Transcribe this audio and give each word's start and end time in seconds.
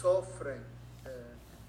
sofrem, 0.00 0.58
uh, 1.06 1.10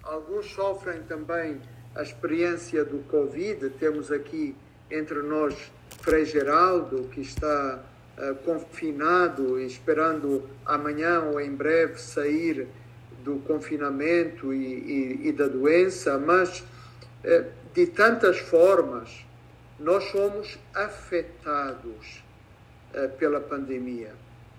alguns 0.02 0.50
sofrem 0.50 1.02
também 1.02 1.60
a 1.94 2.02
experiência 2.02 2.84
do 2.84 2.98
Covid. 3.10 3.70
Temos 3.70 4.12
aqui 4.12 4.54
entre 4.90 5.22
nós 5.22 5.54
Frei 6.02 6.24
Geraldo, 6.24 7.08
que 7.08 7.20
está 7.20 7.82
uh, 8.18 8.34
confinado, 8.44 9.58
esperando 9.60 10.48
amanhã 10.66 11.22
ou 11.22 11.40
em 11.40 11.54
breve 11.54 11.98
sair 11.98 12.68
do 13.24 13.38
confinamento 13.40 14.52
e, 14.52 14.64
e, 15.24 15.28
e 15.28 15.32
da 15.32 15.48
doença, 15.48 16.18
mas 16.18 16.60
uh, 16.60 17.46
de 17.72 17.86
tantas 17.86 18.38
formas 18.38 19.24
nós 19.78 20.04
somos 20.10 20.58
afetados 20.74 22.24
pela 23.18 23.38
pandemia, 23.38 24.12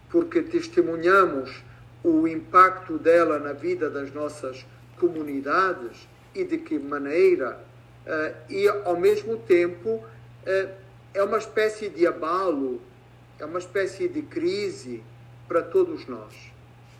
porque 0.09 0.41
testemunhamos 0.41 1.61
o 2.03 2.27
impacto 2.27 2.97
dela 2.97 3.39
na 3.39 3.53
vida 3.53 3.89
das 3.89 4.13
nossas 4.13 4.65
comunidades 4.97 6.07
e 6.33 6.43
de 6.43 6.57
que 6.57 6.77
maneira, 6.77 7.59
e 8.49 8.67
ao 8.67 8.97
mesmo 8.99 9.37
tempo 9.37 10.03
é 11.13 11.23
uma 11.23 11.37
espécie 11.37 11.89
de 11.89 12.07
abalo, 12.07 12.81
é 13.39 13.45
uma 13.45 13.59
espécie 13.59 14.07
de 14.07 14.21
crise 14.21 15.03
para 15.47 15.61
todos 15.61 16.07
nós. 16.07 16.33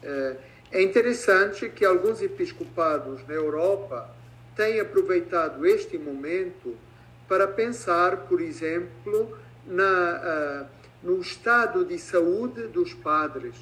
É, 0.02 0.36
é 0.72 0.82
interessante 0.82 1.70
que 1.70 1.84
alguns 1.84 2.22
episcopados 2.22 3.26
na 3.28 3.34
Europa 3.34 4.10
têm 4.56 4.80
aproveitado 4.80 5.66
este 5.66 5.98
momento 5.98 6.76
para 7.28 7.48
pensar, 7.48 8.18
por 8.28 8.42
exemplo, 8.42 9.38
na, 9.66 10.68
no 11.02 11.20
estado 11.22 11.86
de 11.86 11.98
saúde 11.98 12.68
dos 12.68 12.94
padres. 12.94 13.56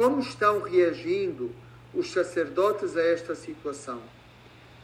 Como 0.00 0.18
estão 0.22 0.62
reagindo 0.62 1.50
os 1.92 2.10
sacerdotes 2.10 2.96
a 2.96 3.02
esta 3.02 3.34
situação? 3.34 4.00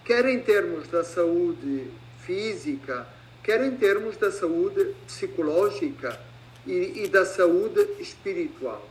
Quer 0.05 0.29
em 0.29 0.41
termos 0.41 0.89
da 0.89 1.03
saúde 1.03 1.91
física, 2.19 3.07
quer 3.43 3.65
em 3.65 3.75
termos 3.79 4.19
da 4.19 4.31
saúde 4.31 4.95
psicológica 5.07 6.21
e, 6.67 7.05
e 7.05 7.09
da 7.09 7.25
saúde 7.25 7.81
espiritual. 7.99 8.87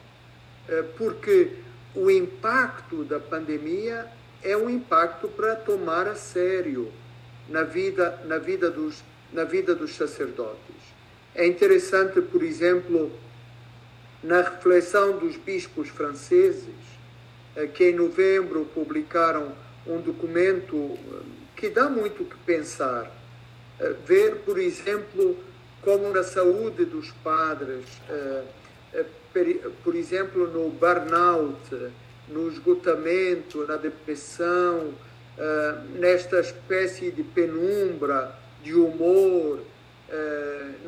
Eh, 0.67 0.83
porque 0.97 1.57
o 1.93 2.09
impacto 2.09 3.03
da 3.03 3.19
pandemia 3.19 4.07
é 4.41 4.57
um 4.57 4.67
impacto 4.67 5.27
para 5.27 5.55
tomar 5.55 6.07
a 6.07 6.15
sério 6.15 6.91
na 7.47 7.61
vida, 7.61 8.19
na 8.25 8.39
vida, 8.39 8.71
dos, 8.71 9.03
na 9.31 9.43
vida 9.43 9.75
dos 9.75 9.93
sacerdotes. 9.93 10.75
É 11.35 11.45
interessante, 11.45 12.19
por 12.19 12.41
exemplo, 12.41 13.11
na 14.25 14.41
reflexão 14.41 15.17
dos 15.17 15.37
bispos 15.37 15.89
franceses, 15.89 16.73
que 17.73 17.85
em 17.85 17.95
novembro 17.95 18.65
publicaram 18.73 19.53
um 19.87 20.01
documento 20.01 20.97
eh, 20.97 21.21
que 21.55 21.69
dá 21.69 21.87
muito 21.87 22.23
o 22.23 22.25
que 22.25 22.37
pensar. 22.37 23.09
Eh, 23.79 23.93
ver, 24.05 24.37
por 24.45 24.57
exemplo, 24.59 25.37
como 25.81 26.09
na 26.09 26.23
saúde 26.23 26.85
dos 26.85 27.11
padres, 27.23 27.85
eh, 28.09 28.43
eh, 28.93 29.05
por 29.83 29.95
exemplo, 29.95 30.47
no 30.47 30.69
burnout, 30.69 31.91
no 32.27 32.49
esgotamento, 32.49 33.67
na 33.67 33.75
depressão, 33.75 34.93
nesta 35.99 36.39
espécie 36.39 37.11
de 37.11 37.21
penumbra, 37.21 38.33
de 38.63 38.73
humor, 38.73 39.59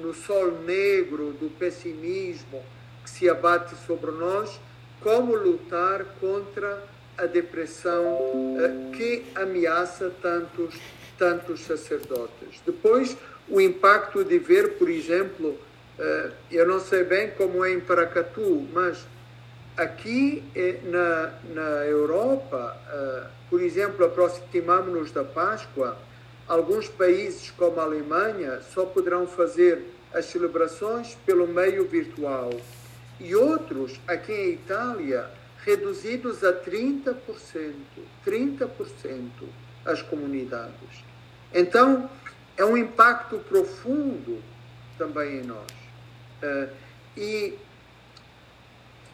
no 0.01 0.13
sol 0.13 0.61
negro 0.61 1.33
do 1.33 1.49
pessimismo 1.59 2.63
que 3.08 3.09
se 3.09 3.30
abate 3.30 3.73
sobre 3.88 4.11
nós, 4.11 4.59
como 5.00 5.33
lutar 5.33 6.03
contra 6.19 6.83
a 7.17 7.25
depressão 7.25 8.19
que 8.91 9.23
ameaça 9.33 10.11
tantos 10.22 10.75
tantos 11.17 11.61
sacerdotes. 11.61 12.61
Depois, 12.63 13.17
o 13.50 13.59
impacto 13.59 14.23
de 14.23 14.38
ver, 14.38 14.73
por 14.78 14.88
exemplo, 14.88 15.57
eh, 15.97 16.29
eu 16.51 16.68
não 16.68 16.79
sei 16.79 17.03
bem 17.03 17.31
como 17.31 17.66
é 17.66 17.72
em 17.72 17.79
Paracatu, 17.79 18.68
mas 18.72 19.03
aqui 19.75 20.44
eh, 20.56 20.78
na, 20.84 21.34
na 21.56 21.85
Europa, 21.85 22.78
eh, 22.88 23.24
por 23.50 23.63
exemplo, 23.63 24.06
aproximamos-nos 24.06 25.09
da 25.12 25.24
Páscoa, 25.24 25.97
alguns 26.47 26.88
países 26.88 27.50
como 27.50 27.79
a 27.79 27.84
Alemanha 27.84 28.62
só 28.62 28.85
poderão 28.85 29.25
fazer 29.25 29.81
as 30.13 30.25
celebrações 30.25 31.18
pelo 31.25 31.47
meio 31.47 31.84
virtual 31.85 32.51
e 33.19 33.35
outros, 33.35 34.00
aqui 34.07 34.31
em 34.31 34.53
Itália, 34.53 35.29
reduzidos 35.63 36.44
a 36.44 36.53
30%, 36.53 37.16
30% 38.25 39.29
as 39.85 40.01
comunidades. 40.01 41.03
Então, 41.53 42.09
é 42.56 42.66
um 42.66 42.75
impacto 42.77 43.39
profundo 43.39 44.41
também 44.97 45.39
em 45.39 45.44
nós. 45.44 45.72
Uh, 46.41 46.69
e 47.16 47.57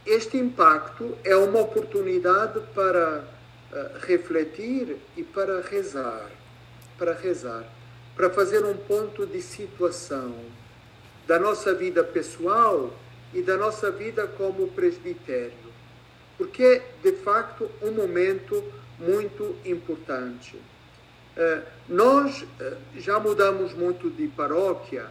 este 0.05 0.37
impacto 0.37 1.17
é 1.23 1.35
uma 1.35 1.59
oportunidade 1.59 2.59
para 2.73 3.19
uh, 3.19 4.05
refletir 4.05 4.97
e 5.15 5.23
para 5.23 5.61
rezar, 5.61 6.29
para 6.97 7.13
rezar, 7.13 7.63
para 8.15 8.29
fazer 8.29 8.65
um 8.65 8.75
ponto 8.75 9.25
de 9.25 9.41
situação 9.41 10.35
da 11.25 11.39
nossa 11.39 11.73
vida 11.73 12.03
pessoal 12.03 12.93
e 13.33 13.41
da 13.41 13.57
nossa 13.57 13.91
vida 13.91 14.27
como 14.27 14.67
presbitério, 14.69 15.73
porque 16.37 16.63
é 16.63 16.81
de 17.01 17.17
facto 17.17 17.69
um 17.81 17.91
momento 17.91 18.63
muito 18.99 19.55
importante. 19.65 20.59
Eh, 21.35 21.61
nós 21.89 22.45
eh, 22.59 22.77
já 22.97 23.19
mudamos 23.19 23.73
muito 23.73 24.09
de 24.09 24.27
paróquia. 24.27 25.07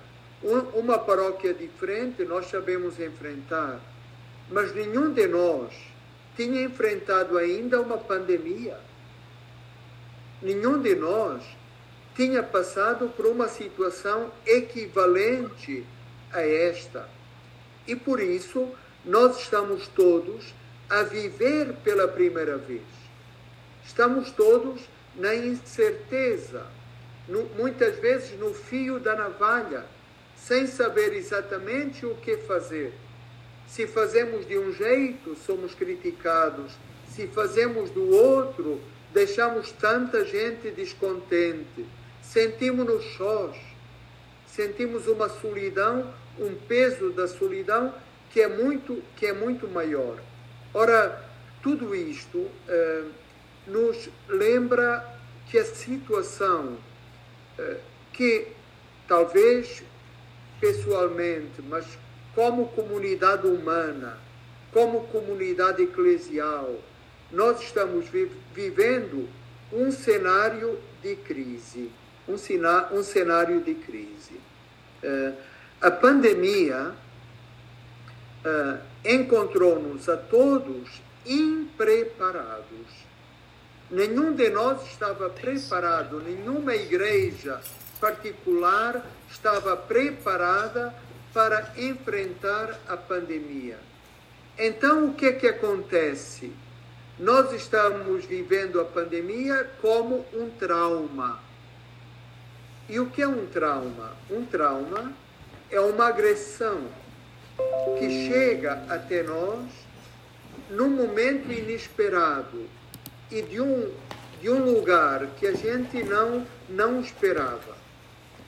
Uma 0.75 0.99
paróquia 0.99 1.55
diferente 1.55 2.25
nós 2.25 2.47
sabemos 2.47 2.99
enfrentar, 2.99 3.81
mas 4.51 4.75
nenhum 4.75 5.13
de 5.13 5.29
nós 5.29 5.73
tinha 6.37 6.63
enfrentado 6.63 7.39
ainda 7.39 7.81
uma 7.81 7.97
pandemia. 7.97 8.77
Nenhum 10.41 10.81
de 10.81 10.97
nós 10.97 11.45
tinha 12.17 12.43
passado 12.43 13.09
por 13.17 13.27
uma 13.27 13.49
situação 13.49 14.33
equivalente 14.45 15.85
a 16.33 16.43
esta. 16.43 17.09
E 17.87 17.97
por 17.97 18.21
isso 18.21 18.69
nós 19.05 19.41
estamos 19.41 19.89
todos 19.89 20.55
a 20.89 21.03
viver 21.03 21.75
pela 21.85 22.07
primeira 22.07 22.57
vez. 22.57 22.83
Estamos 23.85 24.31
todos 24.31 24.83
na 25.17 25.35
incerteza, 25.35 26.67
no, 27.29 27.45
muitas 27.57 27.99
vezes 27.99 28.39
no 28.39 28.55
fio 28.55 29.01
da 29.01 29.15
navalha, 29.15 29.85
sem 30.37 30.67
saber 30.67 31.13
exatamente 31.15 32.05
o 32.07 32.15
que 32.17 32.37
fazer. 32.39 32.93
Se 33.67 33.87
fazemos 33.87 34.47
de 34.47 34.59
um 34.59 34.73
jeito, 34.73 35.35
somos 35.47 35.75
criticados. 35.75 36.73
Se 37.09 37.27
fazemos 37.29 37.91
do 37.91 38.11
outro, 38.11 38.81
deixamos 39.13 39.73
tanta 39.73 40.25
gente 40.25 40.71
descontente. 40.71 41.87
Sentimos-nos 42.23 43.05
sós. 43.17 43.57
Sentimos 44.47 45.07
uma 45.07 45.29
solidão, 45.29 46.13
um 46.39 46.55
peso 46.55 47.11
da 47.11 47.29
solidão 47.29 47.95
que 48.31 48.41
é 48.41 48.49
muito, 48.49 49.03
que 49.17 49.27
é 49.27 49.33
muito 49.33 49.69
maior. 49.69 50.19
Ora, 50.73 51.23
tudo 51.63 51.95
isto. 51.95 52.39
Uh, 52.39 53.23
nos 53.67 54.09
lembra 54.29 55.07
que 55.49 55.59
a 55.59 55.65
situação 55.65 56.77
eh, 57.59 57.77
que 58.13 58.49
talvez 59.07 59.83
pessoalmente, 60.61 61.61
mas 61.63 61.87
como 62.35 62.69
comunidade 62.69 63.47
humana, 63.47 64.19
como 64.73 65.07
comunidade 65.09 65.83
eclesial, 65.83 66.79
nós 67.31 67.61
estamos 67.61 68.07
vivendo 68.55 69.29
um 69.73 69.91
cenário 69.91 70.79
de 71.03 71.17
crise, 71.17 71.91
um, 72.29 72.35
um 72.97 73.03
cenário 73.03 73.61
de 73.61 73.75
crise. 73.75 74.41
Uh, 75.03 75.35
a 75.83 75.91
pandemia 75.91 76.95
uh, 78.45 78.79
encontrou-nos 79.05 80.09
a 80.09 80.17
todos 80.17 81.03
impreparados 81.27 83.03
Nenhum 83.93 84.33
de 84.33 84.49
nós 84.49 84.87
estava 84.87 85.29
preparado, 85.29 86.23
nenhuma 86.23 86.75
igreja 86.75 87.61
particular 88.01 89.05
estava 89.31 89.77
preparada 89.77 90.95
para 91.35 91.75
enfrentar 91.77 92.81
a 92.89 92.97
pandemia. 92.97 93.79
Então, 94.59 95.09
o 95.09 95.15
que 95.15 95.27
é 95.27 95.33
que 95.33 95.47
acontece? 95.47 96.51
Nós 97.19 97.53
estamos 97.53 98.25
vivendo 98.25 98.81
a 98.81 98.85
pandemia 98.87 99.71
como 99.83 100.25
um 100.33 100.49
trauma. 100.49 101.39
E 102.89 102.99
o 102.99 103.11
que 103.11 103.21
é 103.21 103.29
um 103.29 103.45
trauma? 103.45 104.17
Um 104.31 104.47
trauma 104.47 105.13
é 105.73 105.81
uma 105.81 106.09
agressão 106.09 106.87
que 107.99 108.29
chega 108.29 108.85
até 108.89 109.23
nós 109.23 109.67
num 110.71 110.91
momento 110.91 111.51
inesperado 111.51 112.67
e 113.31 113.41
de 113.43 113.61
um, 113.61 113.91
de 114.41 114.51
um 114.51 114.65
lugar 114.65 115.27
que 115.39 115.47
a 115.47 115.55
gente 115.55 116.03
não, 116.05 116.47
não 116.69 117.01
esperava. 117.01 117.77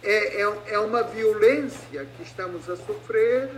É, 0.02 0.42
é, 0.42 0.74
é 0.74 0.78
uma 0.78 1.02
violência 1.02 2.06
que 2.16 2.22
estamos 2.22 2.68
a 2.68 2.76
sofrer 2.76 3.50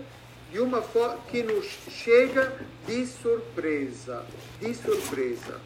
de 0.52 0.60
uma 0.60 0.80
que 1.28 1.42
nos 1.42 1.66
chega 1.90 2.52
de 2.86 3.04
surpresa, 3.04 4.24
de 4.60 4.72
surpresa. 4.74 5.60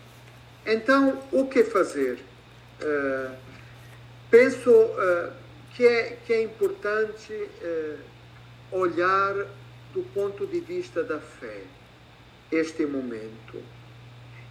Então, 0.67 1.23
o 1.31 1.47
que 1.47 1.65
fazer? 1.65 2.19
Uh, 2.81 3.35
penso 4.31 4.71
uh, 4.71 5.33
que, 5.75 5.87
é, 5.87 6.19
que 6.27 6.33
é 6.33 6.43
importante 6.43 7.33
uh, 7.33 7.99
olhar 8.73 9.35
do 9.93 10.03
ponto 10.15 10.47
de 10.47 10.61
vista 10.61 11.03
da 11.03 11.19
fé 11.19 11.63
este 12.51 12.87
momento 12.87 13.63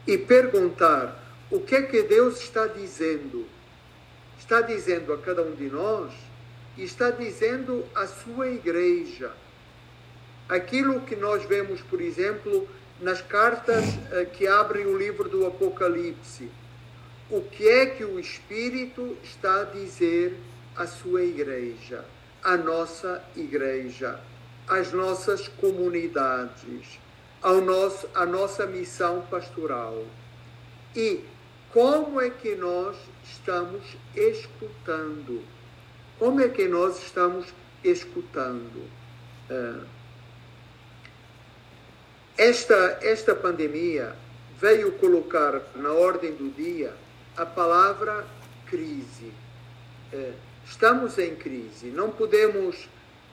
e 0.08 0.18
perguntar 0.18 1.24
o 1.52 1.60
que 1.60 1.76
é 1.76 1.82
que 1.82 2.04
Deus 2.04 2.40
está 2.40 2.68
dizendo. 2.68 3.46
Está 4.38 4.62
dizendo 4.62 5.14
a 5.14 5.18
cada 5.18 5.44
um 5.44 5.54
de 5.54 5.70
nós 5.70 6.12
e 6.78 6.84
está 6.84 7.12
dizendo 7.12 7.86
à 7.94 8.08
sua 8.08 8.48
igreja. 8.48 9.32
Aquilo 10.48 11.02
que 11.02 11.16
nós 11.16 11.44
vemos, 11.44 11.82
por 11.82 12.02
exemplo, 12.02 12.68
nas 13.02 13.22
cartas 13.22 13.84
eh, 14.12 14.26
que 14.26 14.48
abrem 14.48 14.86
o 14.86 14.98
livro 14.98 15.30
do 15.30 15.46
Apocalipse. 15.46 16.50
O 17.30 17.42
que 17.42 17.68
é 17.68 17.86
que 17.86 18.04
o 18.04 18.20
Espírito 18.20 19.18
está 19.24 19.62
a 19.62 19.66
dizer 19.66 20.36
à 20.76 20.88
sua 20.88 21.24
igreja, 21.24 22.06
à 22.44 22.58
nossa 22.58 23.24
igreja, 23.36 24.20
às 24.68 24.92
nossas 24.92 25.48
comunidades, 25.48 27.00
ao 27.42 27.62
nosso, 27.62 28.10
à 28.14 28.26
nossa 28.26 28.66
missão 28.66 29.22
pastoral? 29.30 30.06
E 30.96 31.24
como 31.72 32.20
é 32.20 32.30
que 32.30 32.56
nós 32.56 32.98
estamos 33.24 33.84
escutando? 34.16 35.44
Como 36.18 36.42
é 36.42 36.50
que 36.50 36.68
nós 36.68 37.02
estamos 37.04 37.54
escutando? 37.84 38.90
Uh, 39.50 39.86
esta, 42.38 43.00
esta 43.02 43.36
pandemia 43.36 44.16
veio 44.60 44.94
colocar 44.94 45.62
na 45.76 45.92
ordem 45.92 46.34
do 46.34 46.50
dia 46.50 46.94
a 47.36 47.46
palavra 47.46 48.26
crise. 48.66 49.32
Estamos 50.70 51.18
em 51.18 51.36
crise, 51.36 51.88
não 51.88 52.10
podemos 52.10 52.88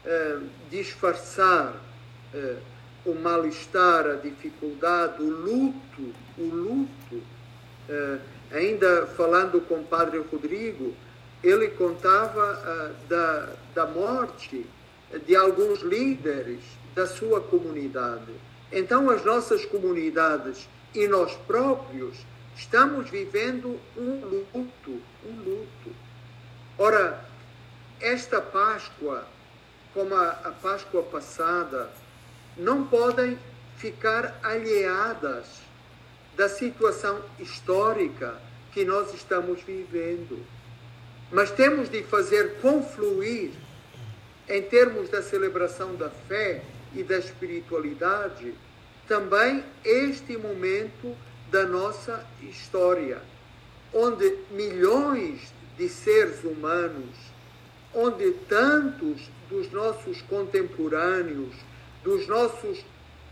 é, 0.05 0.38
disfarçar 0.71 1.77
é, 2.35 2.56
o 3.05 3.15
mal-estar, 3.15 4.06
a 4.06 4.15
dificuldade, 4.15 5.23
o 5.23 5.31
luto, 5.31 6.12
o 6.37 6.43
luto. 6.43 7.23
ainda 8.50 9.06
falando 9.06 9.61
com 9.61 9.77
o 9.77 9.85
padre 9.85 10.19
Rodrigo, 10.19 10.93
ele 11.44 11.69
contava 11.69 12.93
da, 13.09 13.49
da 13.73 13.87
morte 13.87 14.67
de 15.25 15.37
alguns 15.37 15.83
líderes 15.83 16.59
da 16.97 17.06
sua 17.06 17.41
comunidade 17.41 18.33
então, 18.73 19.09
as 19.11 19.25
nossas 19.25 19.65
comunidades 19.65 20.69
e 20.94 21.06
nós 21.06 21.35
próprios 21.47 22.17
estamos 22.56 23.09
vivendo 23.09 23.79
um 23.97 24.21
luto, 24.25 25.00
um 25.25 25.37
luto. 25.44 25.91
Ora, 26.77 27.25
esta 28.26 28.40
Páscoa, 28.40 29.25
como 29.94 30.12
a, 30.17 30.31
a 30.31 30.50
Páscoa 30.50 31.05
passada, 31.05 31.88
não 32.56 32.84
podem 32.84 33.38
ficar 33.76 34.37
alheadas 34.43 35.46
da 36.37 36.49
situação 36.49 37.23
histórica 37.38 38.37
que 38.73 38.84
nós 38.84 39.14
estamos 39.14 39.62
vivendo. 39.62 40.44
Mas 41.31 41.52
temos 41.52 41.88
de 41.88 42.02
fazer 42.02 42.61
confluir, 42.61 43.52
em 44.49 44.62
termos 44.62 45.08
da 45.08 45.23
celebração 45.23 45.94
da 45.94 46.11
fé, 46.11 46.62
e 46.94 47.02
da 47.02 47.19
espiritualidade, 47.19 48.55
também 49.06 49.62
este 49.84 50.37
momento 50.37 51.14
da 51.50 51.64
nossa 51.64 52.26
história, 52.43 53.20
onde 53.93 54.37
milhões 54.50 55.52
de 55.76 55.88
seres 55.88 56.43
humanos, 56.43 57.36
onde 57.96 58.31
tantos 58.46 59.31
dos 59.48 59.72
nossos 59.72 60.20
contemporâneos, 60.22 61.54
dos 62.04 62.28
nossos 62.28 62.84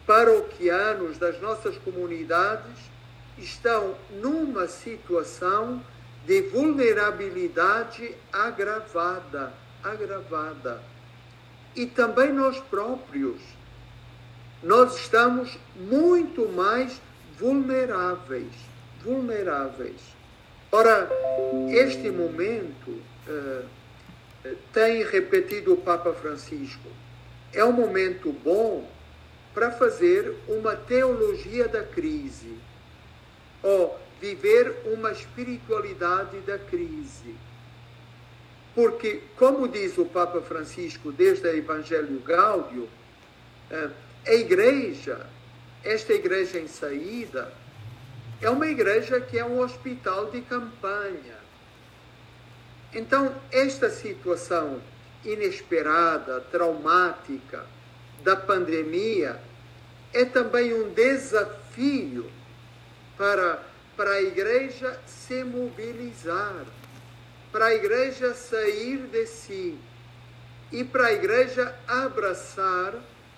paroquianos, 0.06 1.19
das 1.19 1.40
nossas 1.40 1.76
comunidades, 1.78 2.90
estão 3.37 3.94
numa 4.22 4.66
situação 4.66 5.82
de 6.26 6.40
vulnerabilidade 6.43 8.14
agravada, 8.32 9.52
agravada. 9.82 10.81
E 11.76 11.87
também 11.87 12.32
nós 12.32 12.58
próprios 12.58 13.40
nós 14.62 14.96
estamos 14.96 15.58
muito 15.76 16.49
mais 16.49 16.99
vulneráveis, 17.38 18.55
vulneráveis. 19.05 20.00
Ora, 20.72 21.06
este 21.69 22.10
momento 22.10 22.90
uh, 23.28 23.64
tem 24.73 25.02
repetido 25.05 25.75
o 25.75 25.76
Papa 25.76 26.12
Francisco, 26.12 26.88
é 27.52 27.64
um 27.64 27.73
momento 27.73 28.32
bom 28.32 28.88
para 29.55 29.70
fazer 29.70 30.35
uma 30.49 30.75
teologia 30.75 31.69
da 31.69 31.82
crise, 31.82 32.58
ou 33.62 33.99
viver 34.20 34.82
uma 34.87 35.12
espiritualidade 35.12 36.38
da 36.41 36.58
crise. 36.58 37.35
Porque, 38.75 39.23
como 39.37 39.69
diz 39.69 39.96
o 39.96 40.05
Papa 40.05 40.41
Francisco 40.41 41.12
desde 41.12 41.46
o 41.46 41.56
Evangelho 41.56 42.19
Gáudio, 42.20 42.88
uh, 43.70 43.91
a 44.26 44.35
igreja, 44.35 45.26
esta 45.85 46.12
igreja 46.12 46.58
em 46.58 46.67
saída, 46.67 47.52
é 48.41 48.50
uma 48.50 48.67
igreja 48.67 49.20
que 49.20 49.38
é 49.38 49.44
um 49.44 49.61
hospital 49.61 50.31
de 50.31 50.41
campanha. 50.41 51.44
Então, 52.94 53.35
esta 53.50 53.91
situação 53.91 54.81
inesperada, 55.25 56.41
traumática 56.41 57.67
da 58.23 58.37
pandemia 58.37 59.41
é 60.12 60.25
também 60.25 60.73
um 60.73 60.93
desafio 60.93 62.31
para, 63.19 63.62
para 63.96 64.12
a 64.12 64.23
igreja 64.23 64.99
se 65.06 65.43
mobilizar, 65.43 66.65
para 67.51 67.67
a 67.67 67.74
igreja 67.74 68.32
sair 68.34 68.98
de 68.98 69.27
si 69.27 69.79
e 70.70 70.84
para 70.84 71.06
a 71.06 71.13
igreja 71.13 71.74
abraçar 71.86 72.94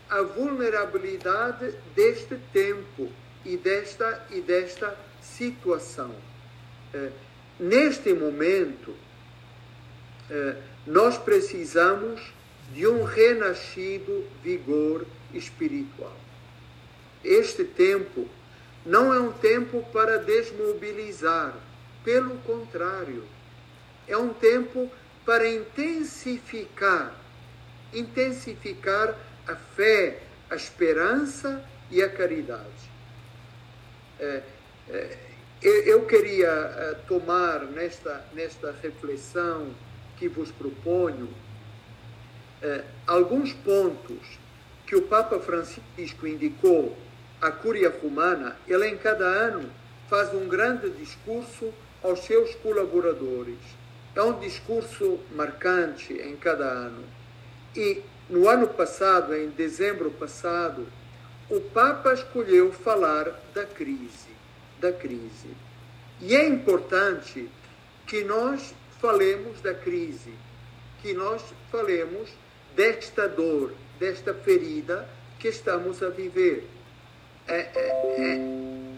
a 0.08 0.22
vulnerabilidade 0.22 1.74
deste 1.94 2.36
tempo 2.52 3.10
e 3.44 3.56
desta, 3.56 4.26
e 4.30 4.40
desta 4.40 4.96
situação. 5.20 6.14
É, 6.94 7.10
neste 7.58 8.12
momento, 8.12 8.94
nós 10.86 11.18
precisamos 11.18 12.20
de 12.72 12.86
um 12.86 13.04
renascido 13.04 14.24
vigor 14.42 15.06
espiritual. 15.32 16.16
Este 17.24 17.64
tempo 17.64 18.28
não 18.84 19.12
é 19.12 19.20
um 19.20 19.32
tempo 19.32 19.82
para 19.92 20.18
desmobilizar, 20.18 21.54
pelo 22.04 22.36
contrário, 22.38 23.24
é 24.06 24.16
um 24.16 24.32
tempo 24.32 24.90
para 25.24 25.48
intensificar, 25.48 27.12
intensificar 27.92 29.16
a 29.46 29.56
fé, 29.56 30.22
a 30.48 30.54
esperança 30.54 31.64
e 31.90 32.00
a 32.00 32.08
caridade. 32.08 32.90
É, 34.20 34.42
é, 34.88 35.18
eu 35.60 36.06
queria 36.06 37.00
tomar 37.08 37.64
nesta, 37.64 38.24
nesta 38.34 38.72
reflexão 38.82 39.74
que 40.16 40.28
vos 40.28 40.50
proponho 40.50 41.28
é, 42.62 42.84
alguns 43.06 43.52
pontos 43.52 44.38
que 44.86 44.96
o 44.96 45.02
Papa 45.02 45.38
Francisco 45.38 46.26
indicou 46.26 46.96
à 47.40 47.50
Cúria 47.50 47.92
Romana. 48.02 48.56
Ele, 48.66 48.88
em 48.88 48.96
cada 48.96 49.24
ano, 49.24 49.70
faz 50.08 50.32
um 50.32 50.48
grande 50.48 50.90
discurso 50.90 51.72
aos 52.02 52.20
seus 52.20 52.54
colaboradores. 52.56 53.58
É 54.14 54.22
um 54.22 54.38
discurso 54.38 55.18
marcante 55.34 56.14
em 56.14 56.36
cada 56.36 56.64
ano. 56.64 57.04
E 57.74 58.02
no 58.30 58.48
ano 58.48 58.68
passado, 58.68 59.34
em 59.34 59.48
dezembro 59.50 60.10
passado, 60.12 60.86
o 61.50 61.60
Papa 61.60 62.14
escolheu 62.14 62.72
falar 62.72 63.30
da 63.54 63.64
crise, 63.64 64.30
da 64.80 64.92
crise. 64.92 65.50
E 66.20 66.34
é 66.34 66.48
importante 66.48 67.48
que 68.06 68.24
nós 68.24 68.74
falemos 69.06 69.60
da 69.60 69.72
crise, 69.72 70.34
que 71.00 71.12
nós 71.12 71.40
falemos 71.70 72.28
desta 72.74 73.28
dor, 73.28 73.72
desta 74.00 74.34
ferida 74.34 75.08
que 75.38 75.46
estamos 75.46 76.02
a 76.02 76.08
viver. 76.08 76.66
É, 77.46 77.56
é, 77.56 77.70
é, 77.76 78.36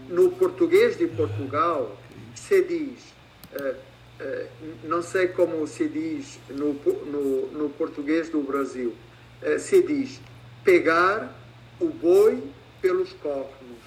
no 0.09 0.31
português 0.31 0.97
de 0.97 1.05
Portugal 1.05 1.95
se 2.33 2.63
diz, 2.63 3.13
uh, 3.53 3.75
uh, 3.75 4.49
não 4.85 5.03
sei 5.03 5.27
como 5.27 5.67
se 5.67 5.87
diz 5.87 6.39
no, 6.49 6.73
no, 6.73 7.47
no 7.51 7.69
português 7.69 8.29
do 8.29 8.41
Brasil, 8.41 8.95
uh, 9.43 9.59
se 9.59 9.83
diz 9.83 10.19
pegar 10.63 11.39
o 11.79 11.85
boi 11.85 12.41
pelos 12.81 13.13
cornos, 13.13 13.83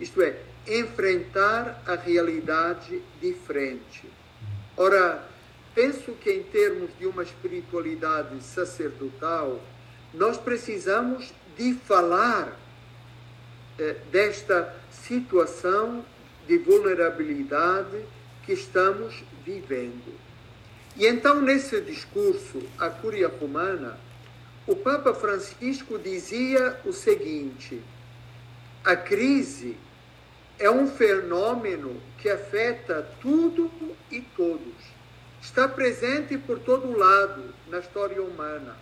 isto 0.00 0.22
é, 0.22 0.34
enfrentar 0.66 1.82
a 1.84 1.94
realidade 1.94 3.02
de 3.20 3.34
frente. 3.34 4.08
Ora, 4.74 5.28
penso 5.78 6.10
que 6.14 6.32
em 6.32 6.42
termos 6.42 6.90
de 6.98 7.06
uma 7.06 7.22
espiritualidade 7.22 8.42
sacerdotal, 8.42 9.60
nós 10.12 10.36
precisamos 10.36 11.32
de 11.56 11.72
falar 11.72 12.58
eh, 13.78 13.94
desta 14.10 14.74
situação 14.90 16.04
de 16.48 16.58
vulnerabilidade 16.58 18.04
que 18.44 18.54
estamos 18.54 19.22
vivendo. 19.46 20.18
E 20.96 21.06
então, 21.06 21.40
nesse 21.40 21.80
discurso 21.80 22.60
à 22.76 22.90
Cúria 22.90 23.28
Romana, 23.28 23.96
o 24.66 24.74
Papa 24.74 25.14
Francisco 25.14 25.96
dizia 25.96 26.80
o 26.84 26.92
seguinte: 26.92 27.80
a 28.82 28.96
crise 28.96 29.76
é 30.58 30.68
um 30.68 30.88
fenômeno 30.88 32.02
que 32.20 32.28
afeta 32.28 33.08
tudo 33.20 33.70
e 34.10 34.20
todos. 34.20 34.97
Está 35.48 35.66
presente 35.66 36.36
por 36.36 36.58
todo 36.58 36.94
lado 36.94 37.42
na 37.68 37.78
história 37.78 38.22
humana 38.22 38.76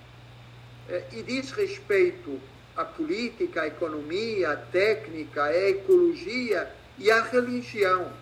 eh, 0.88 1.04
e 1.12 1.22
diz 1.22 1.52
respeito 1.52 2.40
à 2.76 2.84
política, 2.84 3.62
à 3.62 3.66
economia, 3.68 4.50
à 4.50 4.56
técnica, 4.56 5.44
à 5.44 5.56
ecologia 5.56 6.68
e 6.98 7.08
à 7.08 7.22
religião. 7.22 8.12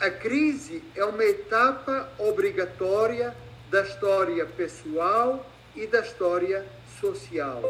A 0.00 0.08
crise 0.08 0.82
é 0.96 1.04
uma 1.04 1.22
etapa 1.24 2.10
obrigatória 2.18 3.36
da 3.70 3.82
história 3.82 4.46
pessoal 4.46 5.46
e 5.76 5.86
da 5.86 6.00
história 6.00 6.66
social. 7.02 7.62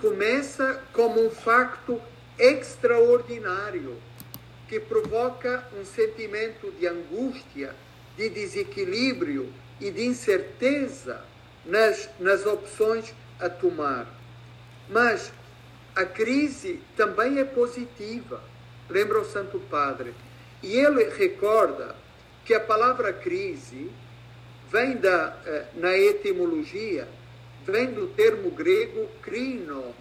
Começa 0.00 0.82
como 0.94 1.22
um 1.22 1.30
facto 1.30 2.00
extraordinário 2.38 3.98
que 4.66 4.80
provoca 4.80 5.68
um 5.78 5.84
sentimento 5.84 6.72
de 6.72 6.86
angústia, 6.86 7.74
de 8.18 8.28
desequilíbrio 8.28 9.50
e 9.80 9.92
de 9.92 10.04
incerteza 10.04 11.24
nas, 11.64 12.10
nas 12.18 12.44
opções 12.44 13.14
a 13.38 13.48
tomar. 13.48 14.08
Mas 14.90 15.32
a 15.94 16.04
crise 16.04 16.80
também 16.96 17.38
é 17.38 17.44
positiva, 17.44 18.42
lembra 18.90 19.20
o 19.20 19.24
Santo 19.24 19.60
Padre. 19.70 20.12
E 20.60 20.74
ele 20.76 21.08
recorda 21.10 21.94
que 22.44 22.52
a 22.52 22.58
palavra 22.58 23.12
crise 23.12 23.88
vem 24.68 24.96
da, 24.96 25.36
eh, 25.46 25.66
na 25.74 25.96
etimologia, 25.96 27.06
vem 27.64 27.92
do 27.92 28.08
termo 28.08 28.50
grego 28.50 29.08
crino, 29.22 29.94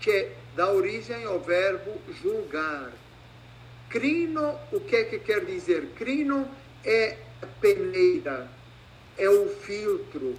que 0.00 0.28
dá 0.54 0.70
origem 0.70 1.24
ao 1.24 1.40
verbo 1.40 2.00
julgar. 2.22 2.92
Crino, 3.88 4.56
o 4.70 4.78
que 4.78 4.94
é 4.94 5.04
que 5.04 5.18
quer 5.18 5.44
dizer? 5.44 5.88
Crino 5.96 6.48
é 6.84 7.16
a 7.42 7.46
peneira, 7.60 8.48
é 9.16 9.28
o 9.28 9.48
filtro, 9.48 10.36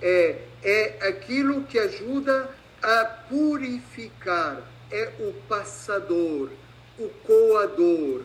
é, 0.00 0.42
é 0.62 1.08
aquilo 1.08 1.64
que 1.64 1.78
ajuda 1.78 2.48
a 2.82 3.04
purificar, 3.04 4.62
é 4.90 5.12
o 5.20 5.32
passador, 5.48 6.50
o 6.98 7.08
coador, 7.24 8.22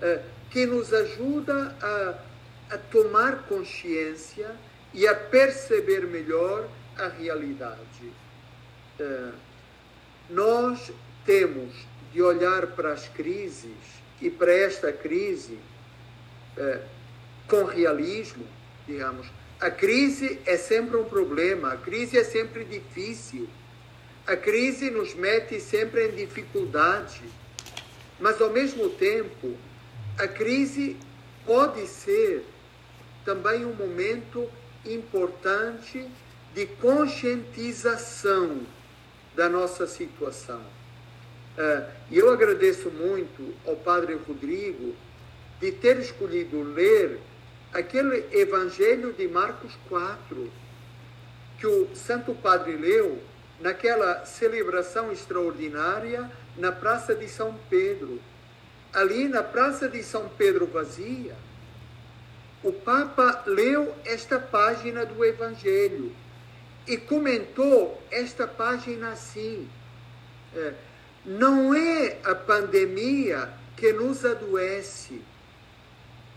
é, 0.00 0.22
que 0.50 0.66
nos 0.66 0.92
ajuda 0.92 1.76
a, 1.80 2.74
a 2.74 2.78
tomar 2.78 3.46
consciência 3.48 4.50
e 4.92 5.06
a 5.06 5.14
perceber 5.14 6.06
melhor 6.06 6.68
a 6.96 7.08
realidade. 7.08 8.12
É, 8.98 9.30
nós 10.30 10.92
temos 11.24 11.74
de 12.12 12.22
olhar 12.22 12.68
para 12.68 12.92
as 12.92 13.08
crises 13.08 13.76
e 14.20 14.30
para 14.30 14.52
esta 14.52 14.92
crise 14.92 15.58
é, 16.56 16.80
com 17.48 17.64
realismo, 17.64 18.46
digamos. 18.86 19.26
A 19.60 19.70
crise 19.70 20.40
é 20.46 20.56
sempre 20.56 20.96
um 20.96 21.04
problema, 21.04 21.72
a 21.72 21.76
crise 21.76 22.18
é 22.18 22.24
sempre 22.24 22.64
difícil, 22.64 23.48
a 24.26 24.36
crise 24.36 24.90
nos 24.90 25.14
mete 25.14 25.60
sempre 25.60 26.08
em 26.08 26.12
dificuldade, 26.12 27.22
mas 28.18 28.40
ao 28.40 28.50
mesmo 28.50 28.88
tempo, 28.90 29.56
a 30.18 30.26
crise 30.26 30.96
pode 31.44 31.86
ser 31.86 32.44
também 33.24 33.64
um 33.64 33.74
momento 33.74 34.48
importante 34.84 36.08
de 36.54 36.66
conscientização 36.66 38.60
da 39.34 39.48
nossa 39.48 39.86
situação. 39.86 40.60
Uh, 41.56 41.84
eu 42.10 42.32
agradeço 42.32 42.90
muito 42.90 43.54
ao 43.66 43.76
Padre 43.76 44.14
Rodrigo 44.14 44.94
de 45.60 45.72
ter 45.72 45.98
escolhido 45.98 46.62
ler 46.62 47.20
aquele 47.72 48.26
Evangelho 48.32 49.12
de 49.12 49.26
Marcos 49.28 49.72
4, 49.88 50.50
que 51.58 51.66
o 51.66 51.94
Santo 51.94 52.34
Padre 52.34 52.76
leu 52.76 53.20
naquela 53.60 54.24
celebração 54.24 55.12
extraordinária 55.12 56.30
na 56.56 56.70
Praça 56.70 57.14
de 57.14 57.28
São 57.28 57.54
Pedro. 57.68 58.20
Ali 58.92 59.28
na 59.28 59.42
Praça 59.42 59.88
de 59.88 60.02
São 60.02 60.28
Pedro 60.28 60.66
vazia, 60.66 61.34
o 62.62 62.72
Papa 62.72 63.42
leu 63.46 63.94
esta 64.04 64.38
página 64.38 65.04
do 65.04 65.24
Evangelho 65.24 66.14
e 66.86 66.96
comentou 66.96 68.02
esta 68.10 68.46
página 68.46 69.10
assim: 69.10 69.68
é, 70.54 70.72
não 71.24 71.74
é 71.74 72.18
a 72.24 72.34
pandemia 72.34 73.52
que 73.76 73.92
nos 73.92 74.24
adoece, 74.24 75.20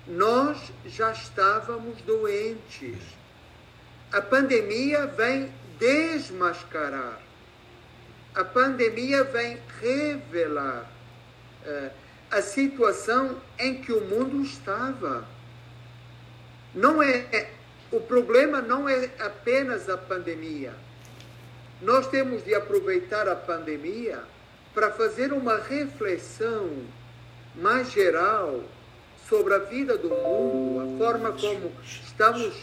nós 0.07 0.71
já 0.85 1.11
estávamos 1.11 2.01
doentes. 2.01 2.97
A 4.11 4.21
pandemia 4.21 5.05
vem 5.07 5.51
desmascarar, 5.79 7.19
a 8.33 8.43
pandemia 8.43 9.23
vem 9.25 9.59
revelar 9.81 10.89
é, 11.65 11.91
a 12.31 12.41
situação 12.41 13.41
em 13.59 13.81
que 13.81 13.91
o 13.91 14.01
mundo 14.01 14.41
estava. 14.41 15.25
Não 16.73 17.01
é 17.01 17.49
o 17.91 18.01
problema 18.01 18.61
não 18.61 18.87
é 18.87 19.09
apenas 19.19 19.89
a 19.89 19.97
pandemia. 19.97 20.73
Nós 21.81 22.07
temos 22.07 22.43
de 22.43 22.53
aproveitar 22.53 23.27
a 23.27 23.35
pandemia 23.35 24.21
para 24.73 24.91
fazer 24.91 25.31
uma 25.31 25.57
reflexão 25.57 26.69
mais 27.55 27.91
geral 27.91 28.63
sobre 29.27 29.53
a 29.53 29.59
vida 29.59 29.97
do 29.97 30.09
mundo, 30.09 30.95
a 30.95 30.97
forma 30.97 31.31
como 31.31 31.71
estamos, 31.83 32.53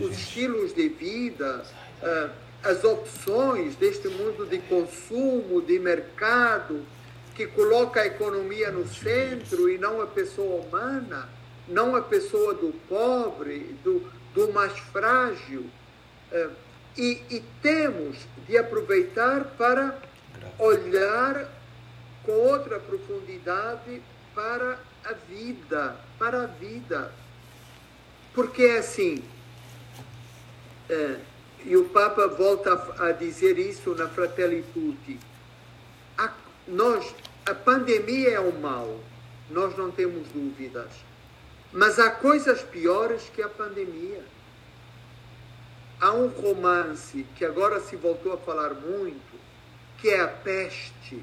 os 0.00 0.16
estilos 0.16 0.74
de 0.74 0.88
vida, 0.88 1.64
ah, 2.02 2.30
as 2.62 2.84
opções 2.84 3.74
deste 3.76 4.08
mundo 4.08 4.46
de 4.46 4.58
consumo, 4.58 5.60
de 5.60 5.78
mercado, 5.78 6.84
que 7.34 7.46
coloca 7.46 8.00
a 8.00 8.06
economia 8.06 8.70
no 8.70 8.86
centro 8.86 9.68
e 9.68 9.78
não 9.78 10.00
a 10.00 10.06
pessoa 10.06 10.62
humana, 10.62 11.28
não 11.66 11.96
a 11.96 12.02
pessoa 12.02 12.54
do 12.54 12.72
pobre, 12.88 13.76
do, 13.82 14.06
do 14.34 14.52
mais 14.52 14.78
frágil. 14.78 15.64
Eh, 16.30 16.48
e, 16.96 17.22
e 17.30 17.42
temos 17.62 18.18
de 18.46 18.58
aproveitar 18.58 19.44
para 19.56 19.98
olhar 20.58 21.48
com 22.24 22.32
outra 22.32 22.78
profundidade 22.78 24.02
para 24.34 24.78
a 25.04 25.12
vida, 25.12 25.96
para 26.18 26.44
a 26.44 26.46
vida. 26.46 27.12
Porque 28.34 28.62
é 28.62 28.78
assim, 28.78 29.22
é, 30.88 31.18
e 31.64 31.76
o 31.76 31.88
Papa 31.88 32.26
volta 32.26 32.72
a, 32.72 33.08
a, 33.08 33.12
dizer 33.12 33.58
isso 33.58 33.94
na 33.94 34.08
Fratelli 34.08 34.64
Tutti, 34.72 35.18
a, 36.18 36.32
nós, 36.66 37.14
a 37.46 37.54
pandemia 37.54 38.30
é 38.30 38.40
o 38.40 38.52
mal, 38.58 39.00
nós 39.50 39.76
não 39.76 39.90
temos 39.90 40.28
dúvidas. 40.28 40.90
Mas 41.72 41.98
há 41.98 42.10
coisas 42.10 42.62
piores 42.62 43.30
que 43.34 43.42
a 43.42 43.48
pandemia. 43.48 44.22
Há 46.00 46.12
um 46.12 46.26
romance 46.26 47.24
que 47.36 47.44
agora 47.44 47.80
se 47.80 47.94
voltou 47.94 48.32
a 48.32 48.36
falar 48.36 48.74
muito, 48.74 49.40
que 49.98 50.08
é 50.08 50.20
A 50.20 50.26
Peste, 50.26 51.22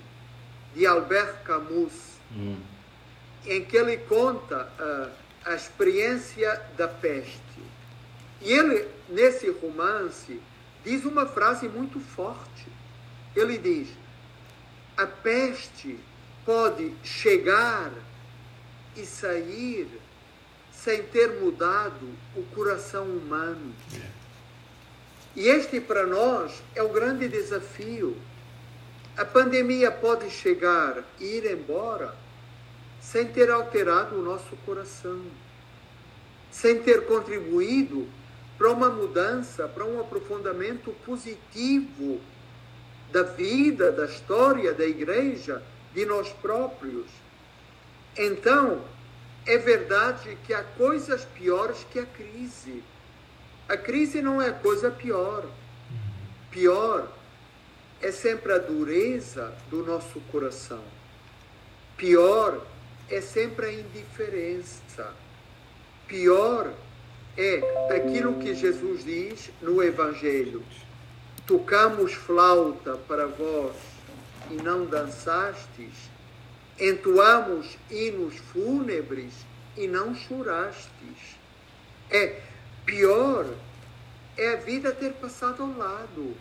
de 0.73 0.85
Albert 0.85 1.43
Camus, 1.43 1.93
hum. 2.31 2.57
Em 3.45 3.63
que 3.63 3.77
ele 3.77 3.97
conta 3.97 4.69
uh, 4.79 5.11
a 5.45 5.55
experiência 5.55 6.61
da 6.77 6.87
peste. 6.87 7.39
E 8.41 8.51
ele, 8.51 8.87
nesse 9.09 9.49
romance, 9.49 10.41
diz 10.83 11.05
uma 11.05 11.25
frase 11.25 11.67
muito 11.67 11.99
forte. 11.99 12.67
Ele 13.35 13.57
diz: 13.57 13.89
a 14.97 15.05
peste 15.05 15.99
pode 16.45 16.93
chegar 17.03 17.91
e 18.95 19.05
sair 19.05 19.87
sem 20.71 21.03
ter 21.03 21.39
mudado 21.39 22.09
o 22.35 22.43
coração 22.55 23.05
humano. 23.05 23.73
E 25.35 25.47
este 25.47 25.79
para 25.79 26.05
nós 26.05 26.63
é 26.75 26.81
o 26.81 26.89
grande 26.89 27.27
desafio. 27.27 28.17
A 29.15 29.25
pandemia 29.25 29.91
pode 29.91 30.29
chegar 30.29 31.03
e 31.19 31.25
ir 31.25 31.51
embora 31.51 32.15
sem 33.01 33.27
ter 33.27 33.49
alterado 33.49 34.15
o 34.15 34.21
nosso 34.21 34.55
coração, 34.65 35.21
sem 36.51 36.81
ter 36.81 37.05
contribuído 37.05 38.07
para 38.57 38.69
uma 38.71 38.89
mudança, 38.89 39.67
para 39.67 39.85
um 39.85 39.99
aprofundamento 39.99 40.91
positivo 41.05 42.19
da 43.11 43.23
vida, 43.23 43.91
da 43.91 44.05
história 44.05 44.73
da 44.73 44.85
igreja, 44.85 45.63
de 45.93 46.05
nós 46.05 46.29
próprios. 46.33 47.07
Então, 48.17 48.83
é 49.45 49.57
verdade 49.57 50.37
que 50.45 50.53
há 50.53 50.63
coisas 50.63 51.25
piores 51.25 51.85
que 51.89 51.99
a 51.99 52.05
crise. 52.05 52.83
A 53.67 53.77
crise 53.77 54.21
não 54.21 54.41
é 54.41 54.51
coisa 54.51 54.91
pior. 54.91 55.45
Pior 56.51 57.07
é 58.01 58.11
sempre 58.11 58.51
a 58.53 58.57
dureza 58.57 59.53
do 59.69 59.85
nosso 59.85 60.19
coração. 60.31 60.83
Pior 61.97 62.61
é 63.09 63.21
sempre 63.21 63.65
a 63.65 63.73
indiferença. 63.73 65.13
Pior 66.07 66.71
é 67.37 67.95
aquilo 67.95 68.39
que 68.39 68.53
Jesus 68.53 69.03
diz 69.03 69.49
no 69.61 69.83
Evangelho: 69.83 70.63
tocamos 71.45 72.13
flauta 72.13 72.97
para 73.07 73.27
vós 73.27 73.75
e 74.51 74.55
não 74.55 74.85
dançastes, 74.85 75.93
entoamos 76.79 77.77
hinos 77.89 78.35
fúnebres 78.37 79.33
e 79.75 79.87
não 79.87 80.15
chorastes. 80.15 81.37
É 82.09 82.41
pior 82.85 83.45
é 84.35 84.53
a 84.53 84.55
vida 84.55 84.91
ter 84.91 85.13
passado 85.13 85.61
ao 85.61 85.77
lado 85.77 86.35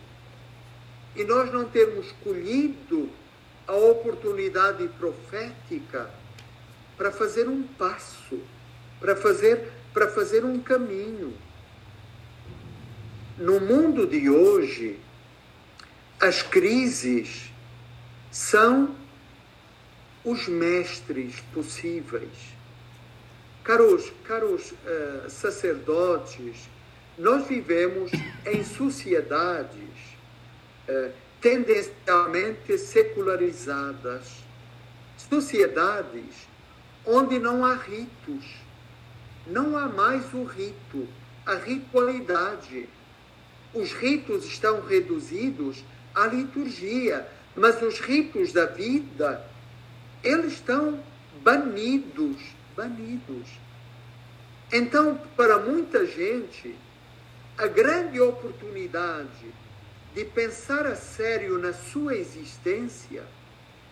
e 1.15 1.23
nós 1.23 1.51
não 1.51 1.65
termos 1.65 2.11
colhido 2.23 3.09
a 3.67 3.73
oportunidade 3.73 4.87
profética 4.97 6.09
para 6.99 7.13
fazer 7.13 7.47
um 7.47 7.63
passo, 7.63 8.37
para 8.99 9.15
fazer, 9.15 9.71
para 9.93 10.09
fazer 10.09 10.43
um 10.43 10.59
caminho. 10.59 11.33
No 13.37 13.61
mundo 13.61 14.05
de 14.05 14.29
hoje, 14.29 14.99
as 16.19 16.41
crises 16.41 17.49
são 18.29 18.93
os 20.25 20.49
mestres 20.49 21.39
possíveis. 21.53 22.53
Caros, 23.63 24.11
caros 24.25 24.71
uh, 24.73 25.29
sacerdotes, 25.29 26.69
nós 27.17 27.47
vivemos 27.47 28.11
em 28.45 28.61
sociedades 28.61 29.87
uh, 30.89 31.13
tendencialmente 31.39 32.77
secularizadas, 32.77 34.43
sociedades 35.15 36.48
onde 37.09 37.39
não 37.39 37.65
há 37.65 37.73
ritos, 37.73 38.45
não 39.47 39.75
há 39.75 39.87
mais 39.87 40.31
o 40.31 40.43
rito, 40.43 41.07
a 41.43 41.55
ritualidade. 41.55 42.87
Os 43.73 43.91
ritos 43.91 44.45
estão 44.45 44.81
reduzidos 44.81 45.83
à 46.13 46.27
liturgia, 46.27 47.27
mas 47.55 47.81
os 47.81 47.99
ritos 47.99 48.53
da 48.53 48.67
vida, 48.67 49.43
eles 50.23 50.53
estão 50.53 51.03
banidos, 51.41 52.37
banidos. 52.75 53.47
Então, 54.71 55.19
para 55.35 55.57
muita 55.57 56.05
gente, 56.05 56.75
a 57.57 57.65
grande 57.65 58.21
oportunidade 58.21 59.51
de 60.13 60.25
pensar 60.25 60.85
a 60.85 60.95
sério 60.95 61.57
na 61.57 61.73
sua 61.73 62.15
existência 62.15 63.23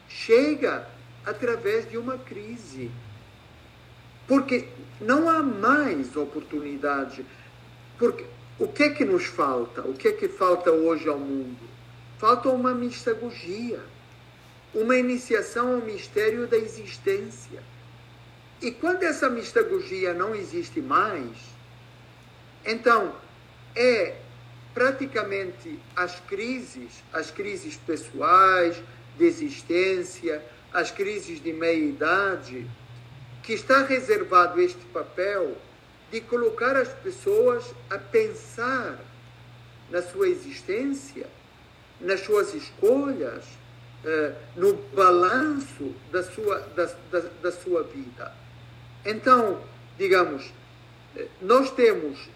chega 0.07 0.87
através 1.25 1.89
de 1.89 1.97
uma 1.97 2.17
crise. 2.19 2.91
Porque 4.27 4.67
não 4.99 5.29
há 5.29 5.41
mais 5.41 6.15
oportunidade. 6.15 7.25
Porque 7.97 8.25
o 8.59 8.67
que 8.67 8.83
é 8.83 8.89
que 8.89 9.05
nos 9.05 9.25
falta? 9.25 9.81
O 9.81 9.93
que 9.93 10.07
é 10.07 10.11
que 10.11 10.27
falta 10.27 10.71
hoje 10.71 11.07
ao 11.07 11.17
mundo? 11.17 11.67
Falta 12.17 12.49
uma 12.49 12.73
mistagogia, 12.73 13.79
uma 14.73 14.97
iniciação 14.97 15.75
ao 15.75 15.81
mistério 15.81 16.47
da 16.47 16.57
existência. 16.57 17.61
E 18.61 18.71
quando 18.71 19.03
essa 19.03 19.29
mistagogia 19.29 20.13
não 20.13 20.33
existe 20.33 20.81
mais, 20.81 21.37
então 22.65 23.15
é 23.75 24.17
praticamente 24.73 25.79
as 25.95 26.19
crises, 26.21 27.03
as 27.13 27.29
crises 27.29 27.75
pessoais, 27.77 28.81
de 29.17 29.25
existência, 29.25 30.43
as 30.73 30.91
crises 30.91 31.41
de 31.41 31.53
meia-idade, 31.53 32.67
que 33.47 33.53
está 33.53 33.81
reservado 33.83 34.59
este 34.59 34.83
papel 34.87 35.55
de 36.11 36.19
colocar 36.19 36.75
as 36.75 36.89
pessoas 36.89 37.63
a 37.89 37.97
pensar 37.97 38.99
na 39.89 40.01
sua 40.01 40.27
existência, 40.27 41.25
nas 42.01 42.19
suas 42.19 42.53
escolhas, 42.53 43.45
eh, 44.03 44.33
no 44.57 44.73
balanço 44.93 45.95
da 46.11 46.23
sua, 46.23 46.59
da, 46.75 46.93
da, 47.09 47.19
da 47.41 47.51
sua 47.53 47.83
vida. 47.83 48.33
Então, 49.05 49.63
digamos, 49.97 50.51
eh, 51.15 51.27
nós 51.41 51.71
temos 51.71 52.29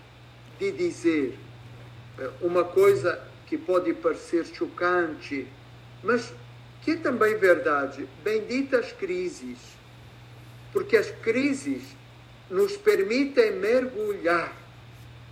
de 0.57 0.71
dizer 0.71 1.37
eh, 2.19 2.29
uma 2.39 2.63
coisa 2.63 3.21
que 3.47 3.57
pode 3.57 3.93
parecer 3.95 4.45
chocante, 4.45 5.45
mas 6.01 6.33
que 6.81 6.91
é 6.91 6.95
também 6.95 7.35
verdade. 7.35 8.07
Benditas 8.23 8.93
crises, 8.93 9.80
porque 10.71 10.97
as 10.97 11.11
crises 11.11 11.83
nos 12.49 12.75
permitem 12.77 13.53
mergulhar 13.53 14.55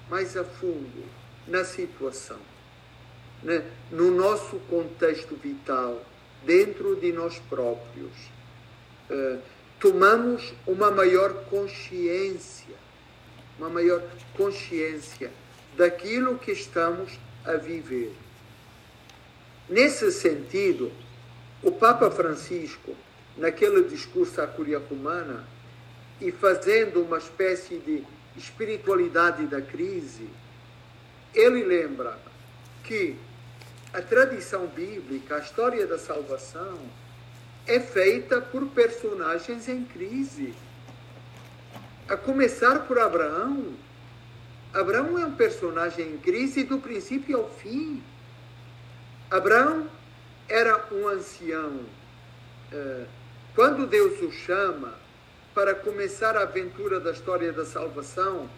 mais 0.09 0.35
a 0.35 0.43
fundo 0.43 1.05
na 1.47 1.63
situação, 1.63 2.39
né? 3.43 3.63
no 3.91 4.11
nosso 4.11 4.57
contexto 4.69 5.35
vital, 5.35 6.03
dentro 6.45 6.95
de 6.95 7.11
nós 7.11 7.39
próprios. 7.49 8.11
Uh, 9.09 9.39
tomamos 9.79 10.53
uma 10.65 10.91
maior 10.91 11.33
consciência, 11.45 12.75
uma 13.57 13.69
maior 13.69 14.01
consciência 14.35 15.31
daquilo 15.75 16.37
que 16.37 16.51
estamos 16.51 17.11
a 17.45 17.53
viver. 17.53 18.13
Nesse 19.67 20.11
sentido, 20.11 20.91
o 21.61 21.71
Papa 21.71 22.09
Francisco, 22.09 22.95
naquele 23.37 23.83
discurso 23.83 24.41
à 24.41 24.47
Curia 24.47 24.79
Romana, 24.79 25.45
e 26.21 26.31
fazendo 26.31 27.01
uma 27.01 27.17
espécie 27.17 27.77
de 27.77 28.03
espiritualidade 28.35 29.45
da 29.45 29.61
crise, 29.61 30.29
ele 31.33 31.63
lembra 31.63 32.17
que 32.83 33.15
a 33.93 34.01
tradição 34.01 34.67
bíblica, 34.67 35.35
a 35.35 35.39
história 35.39 35.85
da 35.87 35.97
salvação, 35.97 36.79
é 37.65 37.79
feita 37.79 38.41
por 38.41 38.67
personagens 38.67 39.67
em 39.67 39.83
crise. 39.83 40.53
A 42.07 42.17
começar 42.17 42.79
por 42.87 42.99
Abraão. 42.99 43.73
Abraão 44.73 45.17
é 45.17 45.25
um 45.25 45.35
personagem 45.35 46.13
em 46.13 46.17
crise 46.17 46.63
do 46.63 46.79
princípio 46.79 47.37
ao 47.37 47.49
fim. 47.49 48.03
Abraão 49.29 49.87
era 50.47 50.83
um 50.91 51.07
ancião. 51.07 51.79
É, 52.71 53.05
quando 53.59 53.85
Deus 53.85 54.21
o 54.21 54.31
chama 54.31 54.93
para 55.53 55.75
começar 55.75 56.37
a 56.37 56.43
aventura 56.43 56.97
da 56.97 57.11
história 57.11 57.51
da 57.51 57.65
salvação, 57.65 58.49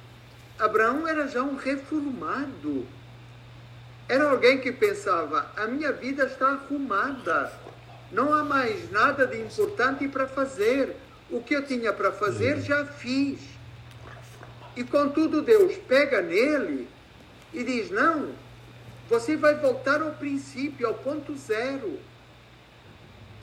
Abraão 0.60 1.08
era 1.08 1.28
já 1.28 1.42
um 1.42 1.56
reformado. 1.56 2.86
Era 4.08 4.30
alguém 4.30 4.60
que 4.60 4.72
pensava: 4.72 5.52
a 5.58 5.66
minha 5.66 5.92
vida 5.92 6.26
está 6.26 6.50
arrumada, 6.50 7.52
não 8.12 8.32
há 8.32 8.44
mais 8.44 8.92
nada 8.92 9.26
de 9.26 9.42
importante 9.42 10.08
para 10.08 10.28
fazer. 10.28 10.96
O 11.32 11.42
que 11.42 11.56
eu 11.56 11.66
tinha 11.66 11.92
para 11.92 12.12
fazer 12.12 12.62
já 12.62 12.86
fiz. 12.86 13.40
E 14.76 14.84
contudo, 14.84 15.42
Deus 15.42 15.78
pega 15.88 16.22
nele 16.22 16.88
e 17.52 17.64
diz: 17.64 17.90
não, 17.90 18.36
você 19.10 19.36
vai 19.36 19.56
voltar 19.56 20.00
ao 20.00 20.12
princípio, 20.12 20.86
ao 20.86 20.94
ponto 20.94 21.36
zero. 21.36 22.11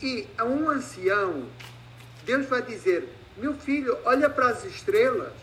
E 0.01 0.27
a 0.37 0.45
um 0.45 0.69
ancião, 0.69 1.45
Deus 2.25 2.45
vai 2.45 2.61
dizer: 2.61 3.09
Meu 3.37 3.53
filho, 3.55 3.97
olha 4.05 4.29
para 4.29 4.49
as 4.49 4.63
estrelas 4.63 5.33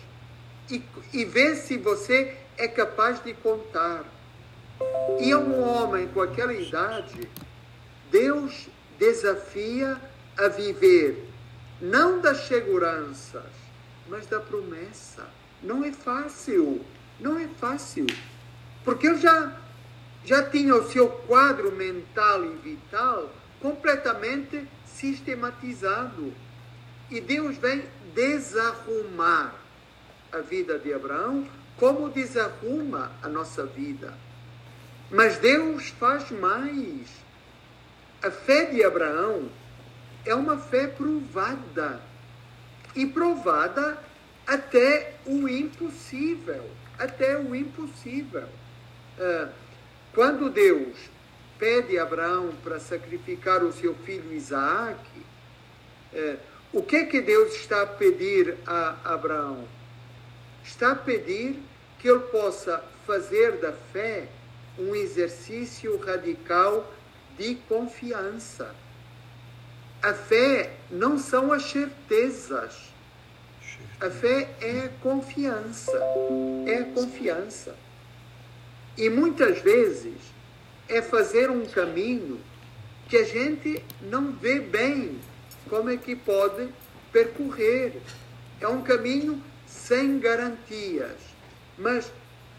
e, 0.70 0.82
e 1.12 1.24
vê 1.24 1.54
se 1.54 1.76
você 1.76 2.36
é 2.56 2.66
capaz 2.66 3.22
de 3.22 3.34
contar. 3.34 4.04
E 5.20 5.32
a 5.32 5.38
um 5.38 5.62
homem 5.62 6.08
com 6.08 6.20
aquela 6.20 6.54
idade, 6.54 7.28
Deus 8.10 8.68
desafia 8.98 10.00
a 10.36 10.48
viver 10.48 11.28
não 11.80 12.20
das 12.20 12.46
seguranças, 12.46 13.50
mas 14.08 14.26
da 14.26 14.40
promessa. 14.40 15.26
Não 15.62 15.84
é 15.84 15.92
fácil, 15.92 16.84
não 17.18 17.38
é 17.38 17.48
fácil, 17.58 18.06
porque 18.84 19.06
ele 19.06 19.18
já, 19.18 19.56
já 20.24 20.42
tinha 20.42 20.74
o 20.74 20.90
seu 20.90 21.08
quadro 21.08 21.72
mental 21.72 22.44
e 22.44 22.56
vital 22.56 23.30
completamente 23.60 24.66
sistematizado. 24.84 26.32
E 27.10 27.20
Deus 27.20 27.56
vem 27.56 27.84
desarrumar 28.14 29.54
a 30.32 30.38
vida 30.38 30.78
de 30.78 30.92
Abraão 30.92 31.46
como 31.76 32.08
desarruma 32.08 33.12
a 33.22 33.28
nossa 33.28 33.64
vida. 33.64 34.14
Mas 35.10 35.38
Deus 35.38 35.88
faz 35.90 36.30
mais. 36.30 37.08
A 38.22 38.30
fé 38.30 38.64
de 38.64 38.82
Abraão 38.82 39.48
é 40.24 40.34
uma 40.34 40.58
fé 40.58 40.86
provada. 40.86 42.00
E 42.94 43.06
provada 43.06 43.98
até 44.46 45.14
o 45.26 45.48
impossível. 45.48 46.68
Até 46.98 47.38
o 47.38 47.54
impossível. 47.54 48.48
Ah, 49.18 49.48
quando 50.14 50.50
Deus 50.50 50.96
pede 51.58 51.98
a 51.98 52.02
Abraão 52.02 52.52
para 52.62 52.78
sacrificar 52.78 53.62
o 53.62 53.72
seu 53.72 53.94
filho 53.94 54.32
Isaac, 54.32 55.00
eh, 56.12 56.36
o 56.72 56.82
que 56.82 56.96
é 56.96 57.04
que 57.04 57.20
Deus 57.20 57.54
está 57.54 57.82
a 57.82 57.86
pedir 57.86 58.56
a 58.66 58.96
Abraão? 59.04 59.66
Está 60.64 60.92
a 60.92 60.96
pedir 60.96 61.58
que 61.98 62.08
ele 62.08 62.20
possa 62.20 62.82
fazer 63.06 63.52
da 63.58 63.72
fé 63.72 64.28
um 64.78 64.94
exercício 64.94 65.96
radical 65.98 66.92
de 67.38 67.54
confiança. 67.68 68.74
A 70.02 70.12
fé 70.12 70.74
não 70.90 71.18
são 71.18 71.52
as 71.52 71.62
certezas. 71.64 72.92
A 74.00 74.10
fé 74.10 74.50
é 74.60 74.86
a 74.86 74.88
confiança. 75.02 75.98
É 76.66 76.80
a 76.80 76.84
confiança. 76.92 77.74
E 78.96 79.08
muitas 79.08 79.58
vezes 79.60 80.35
é 80.88 81.02
fazer 81.02 81.50
um 81.50 81.64
caminho 81.66 82.40
que 83.08 83.16
a 83.16 83.24
gente 83.24 83.82
não 84.02 84.32
vê 84.32 84.60
bem 84.60 85.18
como 85.68 85.90
é 85.90 85.96
que 85.96 86.14
pode 86.14 86.68
percorrer. 87.12 88.00
É 88.60 88.68
um 88.68 88.82
caminho 88.82 89.42
sem 89.66 90.18
garantias, 90.18 91.16
mas 91.78 92.10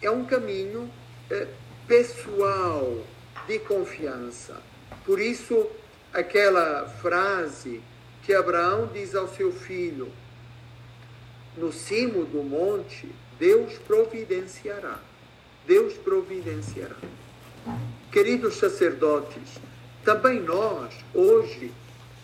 é 0.01 0.09
um 0.11 0.25
caminho 0.25 0.89
eh, 1.29 1.47
pessoal 1.87 3.03
de 3.47 3.59
confiança. 3.59 4.61
Por 5.05 5.19
isso, 5.19 5.67
aquela 6.13 6.87
frase 7.01 7.81
que 8.23 8.33
Abraão 8.33 8.89
diz 8.93 9.15
ao 9.15 9.27
seu 9.27 9.51
filho: 9.51 10.11
no 11.55 11.71
cimo 11.71 12.25
do 12.25 12.43
monte, 12.43 13.09
Deus 13.39 13.73
providenciará. 13.79 14.99
Deus 15.65 15.93
providenciará. 15.95 16.95
Queridos 18.11 18.55
sacerdotes, 18.55 19.59
também 20.03 20.39
nós, 20.39 20.93
hoje, 21.13 21.71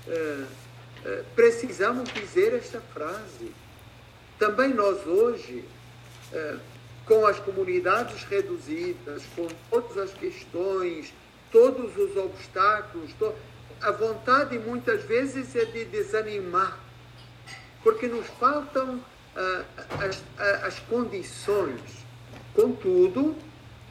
eh, 0.08 0.46
eh, 1.06 1.24
precisamos 1.36 2.12
dizer 2.14 2.54
esta 2.54 2.80
frase. 2.80 3.52
Também 4.40 4.74
nós, 4.74 5.06
hoje, 5.06 5.66
eh, 6.32 6.56
com 7.06 7.26
as 7.28 7.40
comunidades 7.40 8.24
reduzidas, 8.24 9.24
com 9.36 9.48
todas 9.70 9.98
as 9.98 10.14
questões, 10.14 11.14
todos 11.52 11.96
os 11.98 12.16
obstáculos, 12.16 13.12
to 13.20 13.34
a 13.82 13.92
vontade 13.92 14.58
muitas 14.58 15.04
vezes 15.04 15.54
é 15.58 15.66
de 15.66 15.84
desanimar, 15.84 16.80
porque 17.84 18.08
nos 18.08 18.26
faltam 18.40 19.04
as, 20.00 20.24
as, 20.64 20.80
condições. 20.80 21.82
Contudo, 22.54 23.36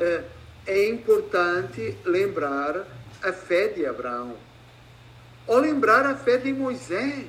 uh, 0.01 0.25
é 0.67 0.89
importante 0.89 1.97
lembrar 2.05 2.87
a 3.23 3.33
fé 3.33 3.69
de 3.69 3.87
Abraão, 3.87 4.37
ou 5.47 5.59
lembrar 5.59 6.07
a 6.07 6.15
fé 6.15 6.37
de 6.37 6.53
Moisés, 6.53 7.27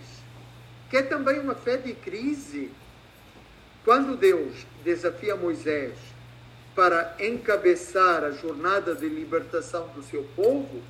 que 0.89 0.98
é 0.98 1.02
também 1.02 1.39
uma 1.39 1.56
fé 1.56 1.78
de 1.78 1.93
crise. 1.93 2.72
Quando 3.84 4.15
Deus 4.15 4.65
desafia 4.84 5.36
Moisés 5.36 5.93
para 6.76 7.15
encabeçar 7.19 8.24
a 8.24 8.32
jornada 8.32 8.96
de 8.96 9.08
libertação 9.08 9.88
do 9.89 10.04
seu 10.04 10.24
povo, 10.36 10.82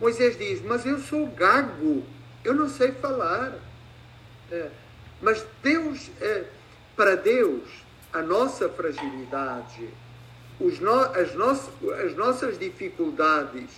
Moisés 0.00 0.36
diz: 0.36 0.60
Mas 0.62 0.84
eu 0.84 0.98
sou 0.98 1.26
gago, 1.28 2.04
eu 2.44 2.54
não 2.54 2.68
sei 2.68 2.92
falar. 2.92 3.54
É, 4.50 4.68
mas 5.22 5.44
Deus, 5.62 6.10
é, 6.20 6.44
para 6.96 7.16
Deus, 7.16 7.62
a 8.12 8.20
nossa 8.20 8.68
fragilidade, 8.68 9.88
os 10.60 10.78
no, 10.78 10.92
as, 10.92 11.34
no, 11.34 11.50
as 11.92 12.14
nossas 12.14 12.58
dificuldades 12.58 13.70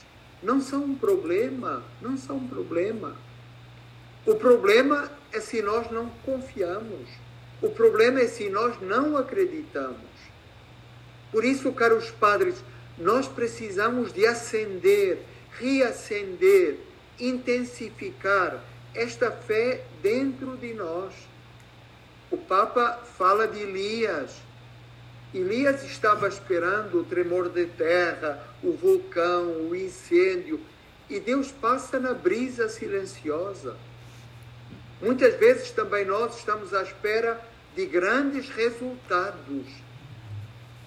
não 0.43 0.61
são 0.61 0.85
um 0.85 0.95
problema, 0.95 1.83
não 2.01 2.17
são 2.17 2.37
um 2.37 2.49
problema. 2.49 3.17
O 4.27 4.35
problema 4.35 5.11
é 5.33 5.41
se 5.41 5.63
nós 5.63 5.91
não 5.91 6.09
confiamos. 6.25 7.09
O 7.63 7.71
problema 7.71 8.21
é 8.21 8.27
se 8.27 8.51
nós 8.51 8.81
não 8.83 9.17
acreditamos. 9.17 9.97
Por 11.33 11.45
isso, 11.45 11.73
caros 11.73 12.11
padres, 12.11 12.63
nós 12.99 13.27
precisamos 13.27 14.13
de 14.13 14.27
acender, 14.27 15.19
reacender, 15.59 16.79
intensificar 17.19 18.63
esta 18.95 19.31
fé 19.31 19.85
dentro 20.03 20.57
de 20.57 20.75
nós. 20.75 21.13
O 22.31 22.37
Papa 22.37 23.03
fala 23.17 23.47
de 23.47 23.61
Elias. 23.61 24.46
Elias 25.39 25.85
estava 25.85 26.29
esperando 26.29 27.01
o 27.01 27.05
tremor 27.05 27.51
de 27.51 27.67
terra, 27.67 28.43
o 28.63 28.73
vulcão, 28.73 29.69
o 29.69 29.77
incêndio, 29.77 30.61
e 31.11 31.21
Deus 31.21 31.53
passa 31.53 32.01
na 32.01 32.15
brisa 32.15 32.69
silenciosa. 32.69 33.77
Muitas 35.01 35.35
vezes 35.35 35.71
também 35.71 36.05
nós 36.05 36.39
estamos 36.39 36.73
à 36.73 36.83
espera 36.83 37.41
de 37.75 37.85
grandes 37.87 38.49
resultados. 38.49 39.67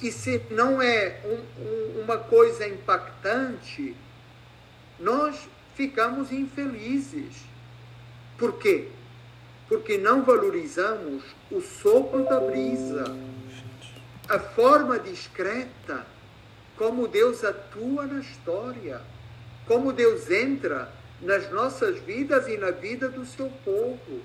E 0.02 0.12
se 0.12 0.42
não 0.50 0.82
é 0.82 1.22
um, 1.24 1.64
um, 1.64 2.02
uma 2.02 2.18
coisa 2.18 2.68
impactante, 2.68 3.96
nós 5.00 5.48
ficamos 5.76 6.32
infelizes. 6.32 7.36
Por 8.38 8.58
quê? 8.58 8.88
Porque 9.68 9.98
não 9.98 10.24
valorizamos 10.24 11.24
o 11.52 11.62
sopro 11.62 12.24
da 12.26 12.40
brisa, 12.40 13.04
a 14.30 14.38
forma 14.38 15.00
discreta 15.00 16.06
como 16.78 17.08
Deus 17.08 17.44
atua 17.44 18.06
na 18.06 18.20
história, 18.20 19.02
como 19.66 19.92
Deus 19.92 20.30
entra 20.30 20.90
nas 21.20 21.52
nossas 21.52 22.00
vidas 22.00 22.48
e 22.48 22.56
na 22.56 22.70
vida 22.70 23.10
do 23.10 23.26
seu 23.26 23.50
povo. 23.66 24.22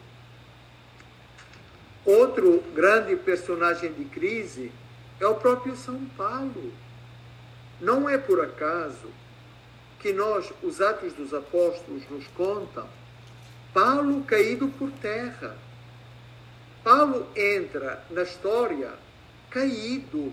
Outro 2.05 2.63
grande 2.75 3.17
personagem 3.17 3.93
de 3.95 4.05
crise 4.05 4.71
é 5.19 5.27
o 5.27 5.37
próprio 5.37 5.75
São 5.75 6.05
Paulo. 6.17 6.73
Não 7.81 8.09
é 8.09 8.19
por 8.19 8.45
acaso 8.45 9.09
que 10.01 10.13
nós, 10.13 10.53
os 10.63 10.83
Atos 10.83 11.15
dos 11.15 11.33
Apóstolos, 11.33 12.03
nos 12.11 12.27
contam 12.29 12.87
Paulo 13.73 14.23
caído 14.25 14.69
por 14.69 14.91
terra. 14.93 15.57
Paulo 16.85 17.27
entra 17.35 18.05
na 18.11 18.23
história 18.23 18.93
caído. 19.55 20.33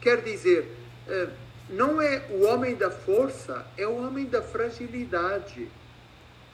Quer 0.00 0.22
dizer, 0.22 0.72
eh, 1.08 1.28
não 1.68 2.00
é 2.00 2.22
o 2.30 2.44
homem 2.46 2.76
da 2.76 2.88
força, 2.88 3.66
é 3.76 3.86
o 3.86 3.96
homem 3.96 4.26
da 4.26 4.40
fragilidade. 4.40 5.68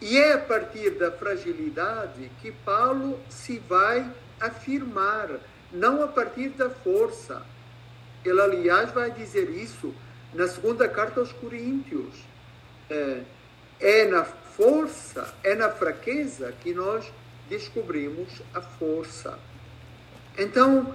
E 0.00 0.18
é 0.18 0.32
a 0.32 0.38
partir 0.38 0.92
da 0.92 1.12
fragilidade 1.12 2.30
que 2.40 2.50
Paulo 2.50 3.20
se 3.28 3.58
vai 3.58 4.10
afirmar, 4.40 5.28
não 5.70 6.02
a 6.02 6.08
partir 6.08 6.48
da 6.50 6.70
força. 6.70 7.42
Ele, 8.24 8.40
aliás, 8.40 8.90
vai 8.90 9.10
dizer 9.10 9.50
isso 9.50 9.94
na 10.32 10.48
segunda 10.48 10.88
carta 10.88 11.20
aos 11.20 11.32
Coríntios. 11.32 12.14
É, 12.88 13.22
é 13.80 14.06
na 14.06 14.24
força, 14.24 15.34
é 15.42 15.54
na 15.54 15.68
fraqueza 15.68 16.52
que 16.62 16.72
nós 16.72 17.04
descobrimos 17.48 18.42
a 18.54 18.60
força. 18.60 19.38
Então, 20.36 20.94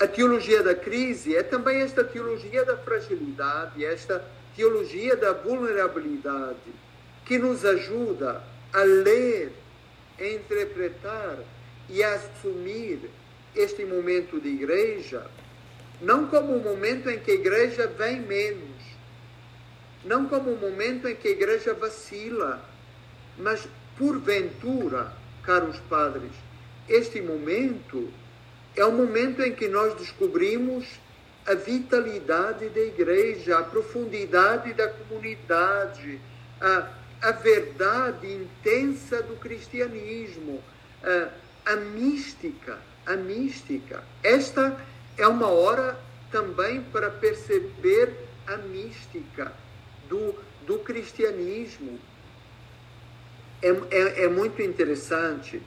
a 0.00 0.06
teologia 0.06 0.62
da 0.62 0.74
crise 0.74 1.36
é 1.36 1.42
também 1.42 1.82
esta 1.82 2.02
teologia 2.02 2.64
da 2.64 2.74
fragilidade, 2.74 3.84
esta 3.84 4.24
teologia 4.56 5.14
da 5.14 5.34
vulnerabilidade, 5.34 6.56
que 7.26 7.38
nos 7.38 7.66
ajuda 7.66 8.42
a 8.72 8.82
ler, 8.82 9.52
a 10.18 10.26
interpretar 10.26 11.36
e 11.86 12.02
a 12.02 12.14
assumir 12.14 13.10
este 13.54 13.84
momento 13.84 14.40
de 14.40 14.48
igreja, 14.48 15.26
não 16.00 16.26
como 16.28 16.56
um 16.56 16.60
momento 16.60 17.10
em 17.10 17.18
que 17.18 17.32
a 17.32 17.34
igreja 17.34 17.86
vem 17.86 18.20
menos, 18.20 18.80
não 20.02 20.24
como 20.24 20.50
um 20.50 20.56
momento 20.56 21.08
em 21.08 21.14
que 21.14 21.28
a 21.28 21.32
igreja 21.32 21.74
vacila, 21.74 22.64
mas 23.36 23.68
porventura, 23.98 25.12
caros 25.42 25.78
padres, 25.90 26.32
este 26.88 27.20
momento 27.20 28.10
é 28.76 28.84
o 28.84 28.92
momento 28.92 29.42
em 29.42 29.52
que 29.52 29.68
nós 29.68 29.94
descobrimos 29.94 30.86
a 31.46 31.54
vitalidade 31.54 32.68
da 32.68 32.80
igreja, 32.80 33.58
a 33.58 33.62
profundidade 33.62 34.72
da 34.72 34.88
comunidade, 34.88 36.20
a, 36.60 36.88
a 37.22 37.32
verdade 37.32 38.32
intensa 38.32 39.22
do 39.22 39.36
cristianismo, 39.36 40.62
a, 41.02 41.72
a 41.72 41.76
mística, 41.76 42.78
a 43.06 43.16
mística. 43.16 44.04
Esta 44.22 44.78
é 45.16 45.26
uma 45.26 45.48
hora 45.48 45.98
também 46.30 46.82
para 46.82 47.10
perceber 47.10 48.14
a 48.46 48.56
mística 48.56 49.52
do, 50.08 50.34
do 50.66 50.78
cristianismo. 50.78 51.98
É, 53.62 53.68
é, 53.68 54.24
é 54.24 54.28
muito 54.28 54.62
interessante 54.62 55.60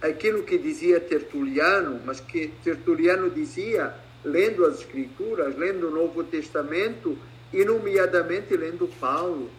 aquilo 0.00 0.42
que 0.42 0.58
dizia 0.58 1.00
Tertuliano, 1.00 2.00
mas 2.04 2.20
que 2.20 2.48
Tertuliano 2.62 3.30
dizia 3.30 3.94
lendo 4.24 4.64
as 4.66 4.80
Escrituras, 4.80 5.56
lendo 5.56 5.88
o 5.88 5.90
Novo 5.90 6.24
Testamento 6.24 7.18
e, 7.52 7.64
nomeadamente, 7.64 8.56
lendo 8.56 8.88
Paulo. 8.98 9.50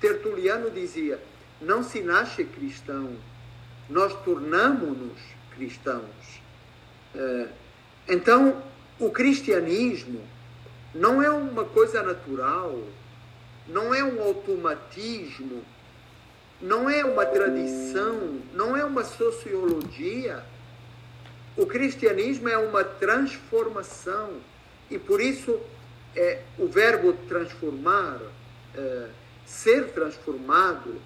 Tertuliano 0.00 0.70
dizia: 0.70 1.20
não 1.60 1.82
se 1.82 2.00
nasce 2.00 2.44
cristão, 2.44 3.16
nós 3.88 4.14
tornamos-nos 4.22 5.18
cristãos. 5.54 6.40
É, 7.14 7.48
então, 8.08 8.62
o 8.98 9.10
cristianismo 9.10 10.20
não 10.94 11.22
é 11.22 11.30
uma 11.30 11.64
coisa 11.64 12.02
natural, 12.02 12.82
não 13.66 13.94
é 13.94 14.02
um 14.02 14.22
automatismo, 14.22 15.62
não 16.60 16.88
é 16.88 17.04
uma 17.04 17.24
tradição, 17.24 18.40
não 18.52 18.76
é 18.76 18.84
uma 18.84 19.04
sociologia. 19.04 20.42
O 21.56 21.66
cristianismo 21.66 22.48
é 22.48 22.58
uma 22.58 22.84
transformação 22.84 24.34
e 24.90 24.98
por 24.98 25.20
isso 25.20 25.60
é, 26.16 26.42
o 26.58 26.66
verbo 26.66 27.12
transformar, 27.28 28.20
é, 28.74 29.08
ser 29.44 29.88
transformado, 29.92 30.96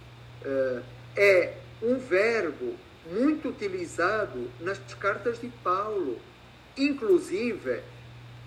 é, 0.45 0.83
é 1.17 1.55
um 1.83 1.99
verbo 1.99 2.77
muito 3.11 3.49
utilizado 3.49 4.51
nas 4.61 4.79
cartas 4.95 5.41
de 5.41 5.49
Paulo. 5.63 6.19
Inclusive, 6.77 7.81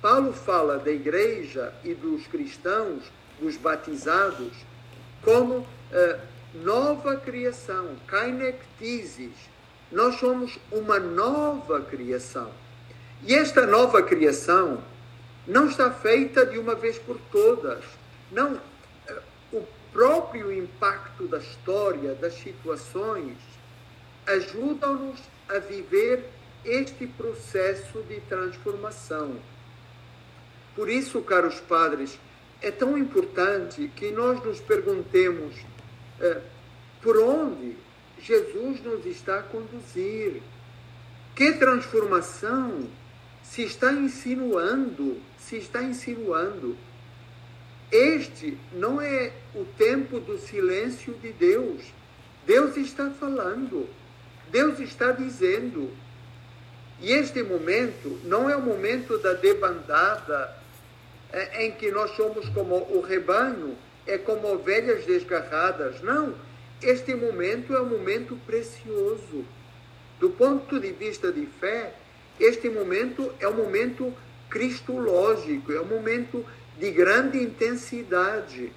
Paulo 0.02 0.34
fala 0.34 0.78
da 0.78 0.92
igreja 0.92 1.74
e 1.84 1.94
dos 1.94 2.26
cristãos, 2.28 3.04
dos 3.40 3.58
batizados, 3.58 4.54
como 5.22 5.68
eh, 5.92 6.20
nova 6.64 7.18
criação, 7.18 7.96
kainektisis. 8.08 9.34
Nós 9.92 10.16
somos 10.16 10.58
uma 10.72 11.00
nova 11.00 11.82
criação. 11.82 12.52
E 13.24 13.34
esta 13.34 13.66
nova 13.66 14.02
criação 14.04 14.84
não 15.48 15.68
está 15.68 15.92
feita 15.92 16.46
de 16.46 16.58
uma 16.58 16.76
vez 16.76 16.98
por 16.98 17.20
todas. 17.32 17.84
Não, 18.32 18.60
eh, 19.08 19.22
o 19.52 19.64
próprio 19.92 20.52
impacto 20.52 21.28
da 21.28 21.38
história, 21.38 22.14
das 22.16 22.34
situações, 22.34 23.38
ajudam-nos 24.26 25.20
a 25.48 25.60
viver 25.60 26.30
este 26.64 27.06
processo 27.06 28.02
de 28.04 28.20
transformação. 28.22 29.36
Por 30.76 30.90
isso, 30.90 31.22
caros 31.22 31.60
padres, 31.60 32.20
é 32.62 32.72
tão 32.72 32.98
importante 32.98 33.90
que 33.96 34.12
nós 34.12 34.44
nos 34.44 34.60
perguntemos 34.60 35.56
é, 36.20 36.42
por 37.02 37.18
onde 37.18 37.76
Jesus 38.22 38.82
nos 38.82 39.06
está 39.06 39.40
a 39.40 39.44
conduzir. 39.44 40.42
Que 41.36 41.54
transformação 41.54 42.88
se 43.44 43.64
está 43.64 43.92
insinuando, 43.92 45.22
se 45.38 45.58
está 45.58 45.84
insinuando. 45.84 46.78
Este 47.92 48.58
não 48.74 49.00
é 49.00 49.32
o 49.54 49.66
tempo 49.78 50.20
do 50.20 50.38
silêncio 50.38 51.14
de 51.16 51.32
Deus. 51.34 51.82
Deus 52.46 52.76
está 52.78 53.10
falando. 53.12 53.88
Deus 54.50 54.80
está 54.80 55.12
dizendo. 55.12 55.92
E 57.02 57.12
este 57.12 57.44
momento 57.44 58.20
não 58.24 58.50
é 58.50 58.56
o 58.56 58.62
momento 58.62 59.18
da 59.18 59.34
debandada 59.34 60.56
é, 61.32 61.66
em 61.66 61.72
que 61.72 61.92
nós 61.92 62.12
somos 62.16 62.48
como 62.50 62.76
o 62.76 63.02
rebanho, 63.02 63.78
é 64.06 64.18
como 64.18 64.54
ovelhas 64.54 65.06
desgarradas. 65.06 66.02
Não. 66.02 66.36
Este 66.82 67.16
momento 67.16 67.74
é 67.74 67.82
um 67.82 67.90
momento 67.90 68.38
precioso. 68.46 69.46
Do 70.20 70.30
ponto 70.30 70.80
de 70.80 70.92
vista 70.92 71.32
de 71.32 71.46
fé, 71.46 71.94
este 72.40 72.70
momento 72.70 73.34
é 73.40 73.48
um 73.48 73.54
momento 73.54 74.14
cristológico, 74.50 75.72
é 75.72 75.82
um 75.82 75.86
momento 75.86 76.46
de 76.78 76.92
grande 76.92 77.42
intensidade. 77.42 78.72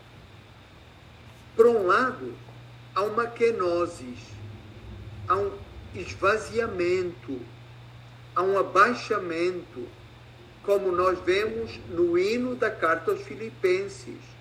Por 1.57 1.67
um 1.67 1.87
lado, 1.87 2.35
há 2.95 3.03
uma 3.03 3.27
kenosis, 3.27 4.21
há 5.29 5.37
um 5.37 5.53
esvaziamento, 5.95 7.41
há 8.35 8.43
um 8.43 8.59
abaixamento, 8.59 9.87
como 10.63 10.93
nós 10.93 11.19
vemos 11.21 11.79
no 11.89 12.19
hino 12.19 12.55
da 12.55 12.71
carta 12.71 13.11
aos 13.11 13.23
Filipenses. 13.23 14.38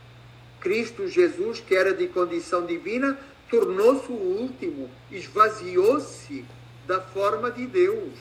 Cristo 0.68 1.08
Jesus, 1.08 1.62
que 1.62 1.74
era 1.74 1.94
de 1.94 2.10
condição 2.10 2.66
divina, 2.66 3.18
tornou-se 3.50 4.12
o 4.12 4.16
último, 4.16 4.90
esvaziou-se 5.10 6.44
da 6.86 7.00
forma 7.00 7.50
de 7.50 7.66
Deus. 7.66 8.12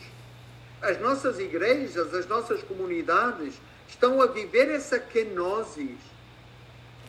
As 0.80 1.00
nossas 1.00 1.40
igrejas, 1.40 2.14
as 2.14 2.24
nossas 2.28 2.62
comunidades 2.62 3.54
estão 3.88 4.22
a 4.22 4.26
viver 4.26 4.70
essa 4.70 4.96
kenosis. 4.96 5.98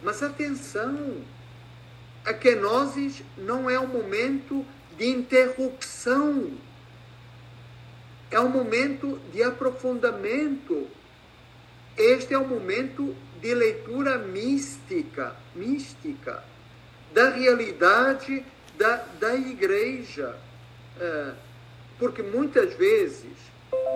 Mas 0.01 0.23
atenção, 0.23 1.17
a 2.25 2.33
kenosis 2.33 3.21
não 3.37 3.69
é 3.69 3.79
um 3.79 3.85
momento 3.85 4.65
de 4.97 5.05
interrupção 5.05 6.57
é 8.29 8.39
um 8.39 8.49
momento 8.49 9.19
de 9.31 9.41
aprofundamento. 9.41 10.87
Este 11.97 12.35
é 12.35 12.37
um 12.37 12.47
momento 12.47 13.15
de 13.41 13.55
leitura 13.55 14.19
mística, 14.19 15.35
mística, 15.55 16.43
da 17.11 17.29
realidade 17.29 18.45
da, 18.77 18.97
da 19.19 19.35
igreja. 19.35 20.37
É, 20.99 21.31
porque 21.97 22.21
muitas 22.21 22.75
vezes 22.75 23.31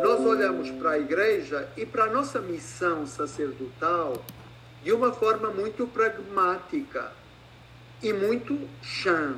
nós 0.01 0.19
olhamos 0.21 0.71
para 0.71 0.91
a 0.91 0.99
igreja 0.99 1.69
e 1.77 1.85
para 1.85 2.05
a 2.05 2.07
nossa 2.07 2.39
missão 2.39 3.05
sacerdotal 3.05 4.25
de 4.83 4.91
uma 4.91 5.13
forma 5.13 5.51
muito 5.51 5.85
pragmática 5.85 7.11
e 8.01 8.11
muito 8.11 8.67
chã. 8.81 9.35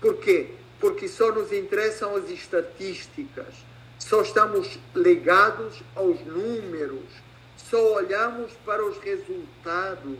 Por 0.00 0.18
quê? 0.18 0.50
Porque 0.78 1.08
só 1.08 1.32
nos 1.32 1.52
interessam 1.52 2.14
as 2.14 2.30
estatísticas, 2.30 3.54
só 3.98 4.22
estamos 4.22 4.78
ligados 4.94 5.82
aos 5.96 6.24
números, 6.24 7.25
só 7.56 7.94
olhamos 7.94 8.52
para 8.64 8.84
os 8.84 8.98
resultados, 8.98 10.18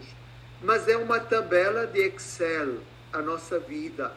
mas 0.63 0.89
é 0.89 0.97
uma 0.97 1.21
tabela 1.21 1.87
de 1.87 2.01
Excel 2.01 2.81
a 3.13 3.23
nossa 3.23 3.59
vida. 3.59 4.13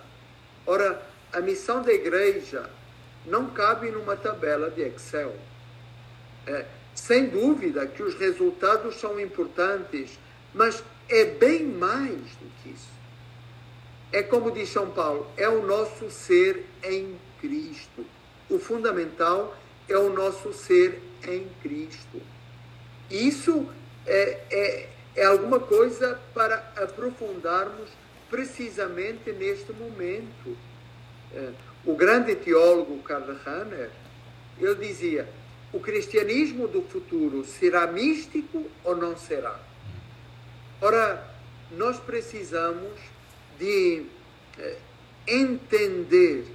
Ora, 0.65 1.01
a 1.31 1.39
missão 1.39 1.81
da 1.81 1.93
igreja 1.93 2.69
não 3.25 3.49
cabe 3.49 3.91
numa 3.91 4.15
tabela 4.15 4.69
de 4.69 4.81
Excel. 4.81 5.35
É, 6.47 6.65
sem 6.95 7.29
dúvida 7.29 7.87
que 7.87 8.03
os 8.03 8.15
resultados 8.15 8.99
são 8.99 9.19
importantes, 9.19 10.19
mas 10.53 10.83
é 11.07 11.25
bem 11.25 11.65
mais 11.65 12.11
do 12.13 12.51
que 12.61 12.69
isso. 12.69 12.99
É 14.11 14.23
como 14.23 14.51
diz 14.51 14.69
São 14.69 14.89
Paulo, 14.89 15.27
é 15.37 15.47
o 15.47 15.65
nosso 15.65 16.09
ser 16.09 16.65
em 16.83 17.17
Cristo. 17.39 18.05
O 18.49 18.57
fundamental 18.57 19.55
é 19.87 19.97
o 19.97 20.11
nosso 20.11 20.51
ser 20.51 21.01
em 21.27 21.47
Cristo. 21.61 22.21
Isso 23.09 23.67
é, 24.05 24.39
é, 24.49 24.89
é 25.15 25.25
alguma 25.25 25.59
coisa 25.59 26.19
para 26.33 26.57
aprofundarmos 26.75 27.89
precisamente 28.29 29.31
neste 29.31 29.73
momento. 29.73 30.57
É, 31.33 31.51
o 31.85 31.95
grande 31.95 32.35
teólogo 32.35 33.01
Karl 33.03 33.33
Rahner, 33.43 33.89
ele 34.59 34.75
dizia, 34.75 35.27
o 35.71 35.79
cristianismo 35.79 36.67
do 36.67 36.81
futuro 36.81 37.45
será 37.45 37.87
místico 37.87 38.65
ou 38.83 38.95
não 38.95 39.15
será? 39.17 39.59
Ora, 40.81 41.23
nós 41.71 41.99
precisamos 41.99 42.99
de 43.57 44.05
eh, 44.57 44.77
entender 45.27 46.45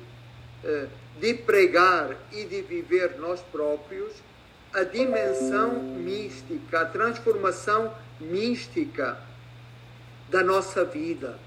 eh, 0.65 0.87
de 1.21 1.35
pregar 1.35 2.17
e 2.33 2.45
de 2.45 2.63
viver 2.63 3.17
nós 3.19 3.41
próprios 3.53 4.13
a 4.75 4.83
dimensão 4.83 5.75
mística, 5.81 6.81
a 6.81 6.85
transformação 6.85 7.95
mística 8.21 9.17
da 10.29 10.43
nossa 10.43 10.85
vida, 10.85 11.39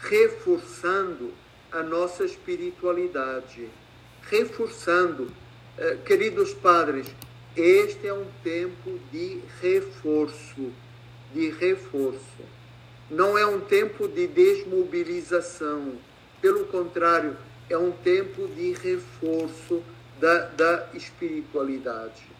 reforçando 0.00 1.30
a 1.70 1.82
nossa 1.82 2.24
espiritualidade, 2.24 3.68
reforçando. 4.22 5.30
Eh, 5.76 5.98
queridos 6.06 6.54
padres, 6.54 7.06
este 7.54 8.06
é 8.06 8.14
um 8.14 8.26
tempo 8.42 8.98
de 9.12 9.40
reforço, 9.60 10.72
de 11.34 11.50
reforço. 11.50 12.42
Não 13.10 13.36
é 13.36 13.44
um 13.44 13.60
tempo 13.60 14.08
de 14.08 14.26
desmobilização, 14.26 15.98
pelo 16.40 16.64
contrário, 16.66 17.36
é 17.68 17.76
um 17.76 17.90
tempo 17.90 18.48
de 18.48 18.72
reforço 18.72 19.82
da, 20.18 20.46
da 20.46 20.86
espiritualidade. 20.94 22.33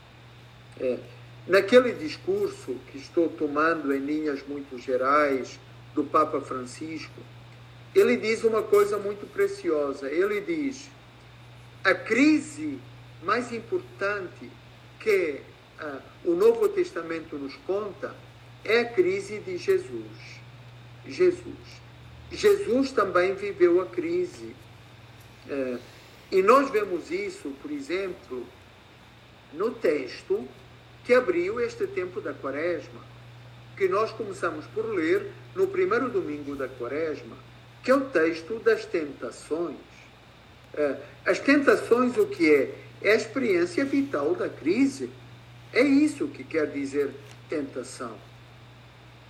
É. 0.80 0.98
Naquele 1.46 1.92
discurso 1.92 2.76
que 2.90 2.98
estou 2.98 3.28
tomando 3.28 3.94
em 3.94 3.98
linhas 3.98 4.42
muito 4.46 4.78
gerais 4.78 5.60
do 5.94 6.02
Papa 6.02 6.40
Francisco, 6.40 7.20
ele 7.94 8.16
diz 8.16 8.42
uma 8.44 8.62
coisa 8.62 8.98
muito 8.98 9.26
preciosa. 9.30 10.10
Ele 10.10 10.40
diz: 10.40 10.90
a 11.84 11.94
crise 11.94 12.78
mais 13.22 13.52
importante 13.52 14.50
que 14.98 15.40
uh, 15.80 16.00
o 16.24 16.34
Novo 16.34 16.68
Testamento 16.68 17.36
nos 17.36 17.54
conta 17.66 18.14
é 18.64 18.80
a 18.80 18.84
crise 18.86 19.38
de 19.38 19.58
Jesus. 19.58 20.40
Jesus. 21.06 21.84
Jesus 22.32 22.90
também 22.90 23.34
viveu 23.34 23.82
a 23.82 23.86
crise. 23.86 24.56
Uh, 25.46 25.78
e 26.32 26.42
nós 26.42 26.70
vemos 26.70 27.10
isso, 27.10 27.52
por 27.60 27.70
exemplo, 27.70 28.46
no 29.52 29.70
texto 29.70 30.48
que 31.04 31.12
abriu 31.12 31.60
este 31.60 31.86
tempo 31.86 32.20
da 32.20 32.32
Quaresma, 32.32 33.00
que 33.76 33.88
nós 33.88 34.10
começamos 34.12 34.64
por 34.66 34.86
ler 34.86 35.30
no 35.54 35.66
primeiro 35.66 36.08
domingo 36.08 36.56
da 36.56 36.68
Quaresma, 36.68 37.36
que 37.82 37.90
é 37.90 37.94
o 37.94 38.00
texto 38.00 38.58
das 38.60 38.86
tentações. 38.86 39.76
É, 40.72 40.96
as 41.26 41.38
tentações, 41.38 42.16
o 42.16 42.26
que 42.26 42.52
é? 42.52 42.74
É 43.02 43.12
a 43.12 43.16
experiência 43.16 43.84
vital 43.84 44.34
da 44.34 44.48
crise. 44.48 45.10
É 45.72 45.82
isso 45.82 46.28
que 46.28 46.42
quer 46.42 46.68
dizer 46.68 47.10
tentação. 47.48 48.16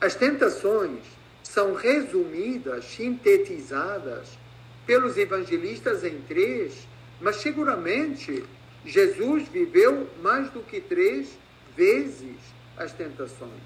As 0.01 0.15
tentações 0.15 1.01
são 1.43 1.75
resumidas, 1.75 2.85
sintetizadas 2.85 4.39
pelos 4.87 5.17
evangelistas 5.17 6.05
em 6.05 6.21
três, 6.21 6.87
mas 7.21 7.37
seguramente 7.37 8.45
Jesus 8.85 9.49
viveu 9.49 10.09
mais 10.23 10.51
do 10.51 10.61
que 10.61 10.81
três 10.81 11.39
vezes 11.77 12.37
as 12.77 12.93
tentações. 12.93 13.63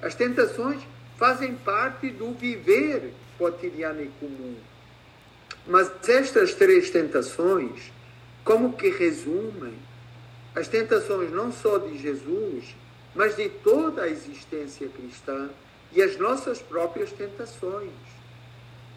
As 0.00 0.14
tentações 0.14 0.82
fazem 1.16 1.54
parte 1.54 2.10
do 2.10 2.32
viver 2.32 3.12
cotidiano 3.38 4.02
e 4.02 4.10
comum. 4.20 4.56
Mas 5.66 5.90
estas 6.08 6.54
três 6.54 6.90
tentações, 6.90 7.90
como 8.44 8.74
que 8.74 8.90
resumem 8.90 9.74
as 10.54 10.68
tentações 10.68 11.32
não 11.32 11.50
só 11.50 11.78
de 11.78 11.98
Jesus, 11.98 12.76
mas 13.14 13.34
de 13.36 13.48
toda 13.48 14.02
a 14.02 14.08
existência 14.08 14.88
cristã 14.88 15.48
e 15.92 16.02
as 16.02 16.16
nossas 16.16 16.60
próprias 16.60 17.10
tentações. 17.12 17.90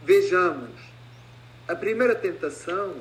Vejamos, 0.04 0.70
a 1.68 1.76
primeira 1.76 2.14
tentação, 2.14 2.94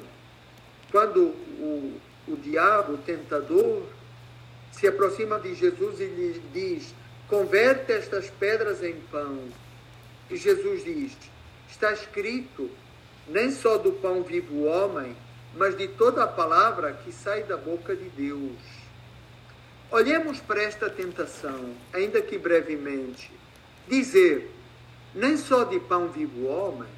quando 0.90 1.21
o, 1.21 2.01
o 2.29 2.37
diabo, 2.37 2.95
o 2.95 2.99
tentador, 2.99 3.83
se 4.78 4.86
aproxima 4.86 5.38
de 5.38 5.54
Jesus 5.54 6.00
e 6.00 6.04
lhe 6.04 6.42
diz: 6.52 6.94
Converte 7.28 7.92
estas 7.92 8.30
pedras 8.30 8.82
em 8.82 8.94
pão. 9.10 9.38
E 10.30 10.36
Jesus 10.36 10.84
diz: 10.84 11.16
Está 11.68 11.92
escrito, 11.92 12.70
nem 13.26 13.50
só 13.50 13.78
do 13.78 13.92
pão 13.92 14.22
vive 14.22 14.52
o 14.52 14.64
homem, 14.64 15.16
mas 15.56 15.76
de 15.76 15.88
toda 15.88 16.24
a 16.24 16.28
palavra 16.28 16.92
que 16.92 17.10
sai 17.10 17.42
da 17.42 17.56
boca 17.56 17.96
de 17.96 18.08
Deus. 18.10 18.58
Olhemos 19.90 20.40
para 20.40 20.62
esta 20.62 20.90
tentação, 20.90 21.74
ainda 21.92 22.20
que 22.20 22.36
brevemente. 22.36 23.30
Dizer, 23.88 24.50
nem 25.14 25.36
só 25.36 25.64
de 25.64 25.80
pão 25.80 26.08
vive 26.08 26.40
o 26.40 26.46
homem, 26.46 26.88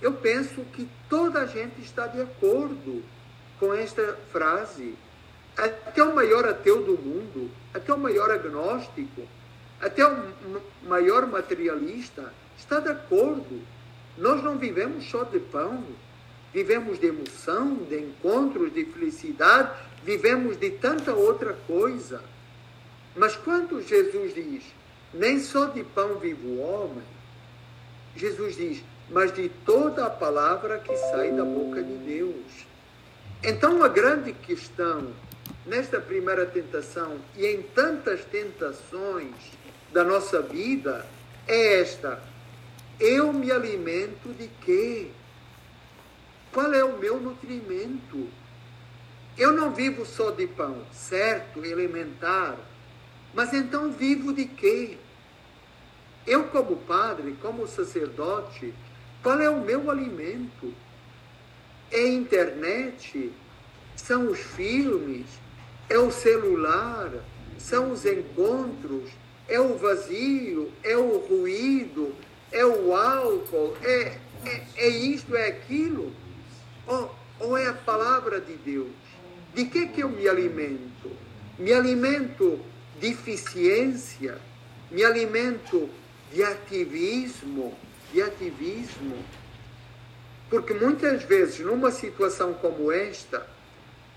eu 0.00 0.12
penso 0.14 0.62
que 0.72 0.88
toda 1.08 1.40
a 1.40 1.46
gente 1.46 1.80
está 1.80 2.06
de 2.06 2.20
acordo 2.20 3.02
com 3.60 3.72
esta 3.72 4.16
frase. 4.32 4.94
Até 5.56 6.02
o 6.02 6.14
maior 6.14 6.46
ateu 6.46 6.82
do 6.82 6.98
mundo, 6.98 7.50
até 7.72 7.92
o 7.92 7.98
maior 7.98 8.30
agnóstico, 8.30 9.22
até 9.80 10.06
o 10.06 10.32
maior 10.82 11.26
materialista 11.26 12.32
está 12.58 12.80
de 12.80 12.90
acordo. 12.90 13.62
Nós 14.18 14.42
não 14.42 14.58
vivemos 14.58 15.08
só 15.10 15.24
de 15.24 15.38
pão, 15.38 15.82
vivemos 16.52 16.98
de 16.98 17.06
emoção, 17.06 17.74
de 17.88 17.98
encontros, 17.98 18.72
de 18.72 18.84
felicidade, 18.84 19.70
vivemos 20.04 20.58
de 20.58 20.70
tanta 20.70 21.14
outra 21.14 21.54
coisa. 21.66 22.22
Mas 23.14 23.34
quando 23.36 23.80
Jesus 23.80 24.34
diz, 24.34 24.62
nem 25.12 25.40
só 25.40 25.66
de 25.66 25.82
pão 25.82 26.16
vive 26.16 26.46
o 26.46 26.60
homem, 26.60 27.04
Jesus 28.14 28.56
diz, 28.56 28.82
mas 29.10 29.32
de 29.32 29.48
toda 29.64 30.06
a 30.06 30.10
palavra 30.10 30.78
que 30.78 30.94
sai 30.96 31.32
da 31.32 31.44
boca 31.44 31.82
de 31.82 31.94
Deus. 31.98 32.66
Então 33.42 33.82
a 33.82 33.88
grande 33.88 34.32
questão 34.32 35.12
nesta 35.66 36.00
primeira 36.00 36.46
tentação 36.46 37.18
e 37.36 37.46
em 37.46 37.62
tantas 37.62 38.24
tentações 38.24 39.34
da 39.92 40.04
nossa 40.04 40.40
vida 40.40 41.04
é 41.46 41.80
esta: 41.80 42.22
eu 42.98 43.32
me 43.32 43.50
alimento 43.50 44.32
de 44.32 44.48
quê? 44.64 45.10
Qual 46.52 46.72
é 46.72 46.84
o 46.84 46.98
meu 46.98 47.20
nutrimento? 47.20 48.28
Eu 49.36 49.52
não 49.52 49.70
vivo 49.72 50.06
só 50.06 50.30
de 50.30 50.46
pão, 50.46 50.82
certo, 50.90 51.62
elementar, 51.62 52.56
mas 53.34 53.52
então 53.52 53.92
vivo 53.92 54.32
de 54.32 54.46
quê? 54.46 54.96
Eu, 56.26 56.44
como 56.44 56.76
padre, 56.76 57.36
como 57.42 57.66
sacerdote, 57.66 58.72
qual 59.22 59.38
é 59.40 59.50
o 59.50 59.60
meu 59.60 59.90
alimento? 59.90 60.72
É 61.90 62.08
internet? 62.08 63.30
São 63.94 64.30
os 64.30 64.40
filmes? 64.40 65.26
É 65.88 65.98
o 65.98 66.10
celular, 66.10 67.12
são 67.58 67.92
os 67.92 68.04
encontros, 68.04 69.10
é 69.48 69.60
o 69.60 69.76
vazio, 69.76 70.72
é 70.82 70.96
o 70.96 71.18
ruído, 71.18 72.14
é 72.50 72.64
o 72.64 72.94
álcool, 72.94 73.76
é, 73.82 74.18
é, 74.44 74.62
é 74.76 74.88
isto, 74.88 75.34
é 75.36 75.48
aquilo? 75.48 76.12
Ou, 76.86 77.14
ou 77.40 77.56
é 77.56 77.68
a 77.68 77.72
palavra 77.72 78.40
de 78.40 78.54
Deus? 78.54 78.92
De 79.54 79.64
que, 79.66 79.86
que 79.88 80.02
eu 80.02 80.08
me 80.08 80.28
alimento? 80.28 81.10
Me 81.58 81.72
alimento 81.72 82.60
de 83.00 83.08
eficiência? 83.08 84.38
Me 84.90 85.04
alimento 85.04 85.88
de 86.32 86.42
ativismo? 86.42 87.74
De 88.12 88.22
ativismo? 88.22 89.16
Porque 90.50 90.74
muitas 90.74 91.22
vezes, 91.24 91.60
numa 91.60 91.90
situação 91.90 92.54
como 92.54 92.92
esta, 92.92 93.46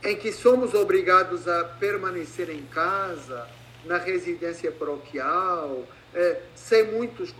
em 0.03 0.15
que 0.15 0.31
somos 0.31 0.73
obrigados 0.73 1.47
a 1.47 1.63
permanecer 1.63 2.49
em 2.49 2.63
casa, 2.63 3.47
na 3.85 3.97
residência 3.97 4.71
paroquial, 4.71 5.85
é, 6.13 6.41
sem 6.55 6.91
muitos. 6.91 7.33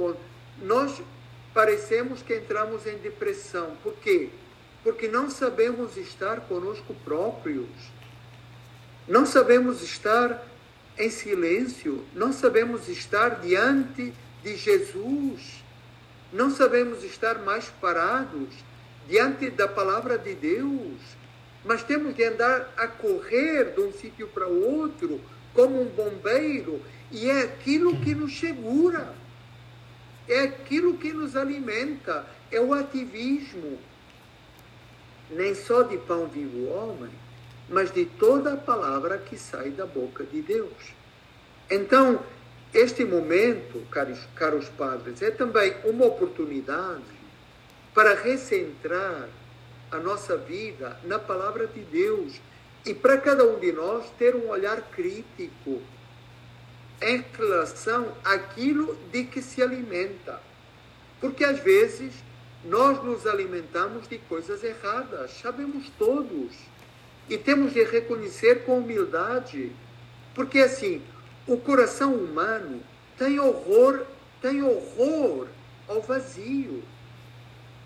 Nós 0.62 1.02
parecemos 1.54 2.22
que 2.22 2.36
entramos 2.36 2.86
em 2.86 2.98
depressão. 2.98 3.78
Por 3.82 3.94
quê? 3.96 4.30
Porque 4.84 5.08
não 5.08 5.30
sabemos 5.30 5.98
estar 5.98 6.42
conosco 6.42 6.94
próprios. 7.06 7.70
Não 9.08 9.26
sabemos 9.26 9.82
estar 9.82 10.46
em 10.98 11.10
silêncio. 11.10 12.06
Não 12.14 12.34
sabemos 12.34 12.88
estar 12.90 13.40
diante 13.40 14.14
de 14.44 14.56
Jesus. 14.56 15.64
Não 16.32 16.52
sabemos 16.52 17.04
estar 17.04 17.40
mais 17.40 17.70
parados 17.82 18.50
diante 19.08 19.50
da 19.50 19.68
palavra 19.68 20.18
de 20.18 20.36
Deus 20.36 21.19
mas 21.64 21.84
temos 21.84 22.16
de 22.16 22.24
andar 22.24 22.74
a 22.78 22.88
correr 22.88 23.74
de 23.74 23.82
um 23.82 23.92
sítio 23.92 24.28
para 24.28 24.48
o 24.48 24.80
outro, 24.80 25.20
como 25.54 25.82
um 25.82 25.86
bombeiro, 25.86 26.82
e 27.12 27.30
é 27.30 27.42
aquilo 27.42 28.00
que 28.00 28.14
nos 28.16 28.40
segura, 28.40 29.14
é 30.28 30.42
aquilo 30.42 30.98
que 30.98 31.12
nos 31.12 31.36
alimenta, 31.36 32.26
é 32.52 32.62
o 32.62 32.74
ativismo. 32.74 33.80
Nem 35.32 35.54
só 35.54 35.84
de 35.84 35.98
pão 35.98 36.28
vive 36.28 36.58
o 36.58 36.70
homem, 36.70 37.12
mas 37.68 37.92
de 37.92 38.06
toda 38.06 38.54
a 38.54 38.58
palavra 38.58 39.18
que 39.18 39.38
sai 39.38 39.70
da 39.72 39.86
boca 39.86 40.24
de 40.24 40.42
Deus. 40.42 40.94
Então, 41.70 42.24
este 42.74 43.04
momento, 43.04 43.86
caros, 43.92 44.20
caros 44.36 44.70
padres, 44.70 45.22
é 45.22 45.32
também 45.32 45.76
uma 45.84 46.06
oportunidade 46.06 47.04
para 47.94 48.16
recentrar 48.16 49.28
a 49.92 49.98
nossa 49.98 50.38
vida 50.38 50.98
na 51.04 51.18
palavra 51.20 51.68
de 51.68 51.82
Deus 51.82 52.40
e 52.86 52.94
para 52.94 53.18
cada 53.18 53.44
um 53.46 53.60
de 53.60 53.72
nós 53.72 54.10
ter 54.18 54.36
um 54.36 54.50
olhar 54.50 54.82
crítico 54.92 55.82
em 57.02 57.24
relação 57.38 58.14
àquilo 58.24 58.98
de 59.12 59.24
que 59.26 59.42
se 59.42 59.62
alimenta. 59.62 60.42
Porque 61.20 61.44
às 61.44 61.60
vezes 61.60 62.14
nós 62.64 63.04
nos 63.04 63.26
alimentamos 63.26 64.08
de 64.08 64.18
coisas 64.18 64.64
erradas, 64.64 65.32
sabemos 65.42 65.90
todos. 65.98 66.56
E 67.30 67.38
temos 67.38 67.74
de 67.74 67.84
reconhecer 67.84 68.66
com 68.66 68.80
humildade, 68.80 69.72
porque 70.34 70.60
assim, 70.60 71.02
o 71.48 71.58
coração 71.58 72.14
humano 72.14 72.82
tem 73.18 73.40
horror, 73.40 74.06
tem 74.42 74.64
horror 74.64 75.48
ao 75.88 76.02
vazio. 76.02 76.84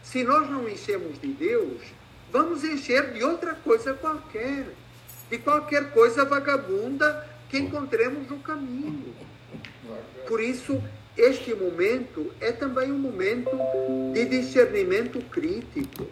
Se 0.04 0.24
nós 0.24 0.50
não 0.50 0.70
enchemos 0.70 1.20
de 1.20 1.30
Deus, 1.30 1.82
vamos 2.32 2.64
encher 2.64 3.14
de 3.14 3.24
outra 3.24 3.56
coisa 3.56 3.94
qualquer, 3.94 4.68
de 5.30 5.38
qualquer 5.40 5.92
coisa 5.92 6.26
vagabunda 6.26 7.28
que 7.50 7.58
encontremos 7.58 8.30
no 8.30 8.40
caminho. 8.40 9.16
Por 10.28 10.42
isso, 10.42 10.84
este 11.18 11.56
momento 11.56 12.32
é 12.42 12.52
também 12.52 12.92
um 12.92 12.98
momento 12.98 13.50
de 14.14 14.26
discernimento 14.26 15.20
crítico 15.30 16.08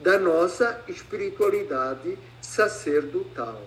da 0.00 0.18
nossa 0.18 0.82
espiritualidade 0.88 2.16
sacerdotal. 2.40 3.62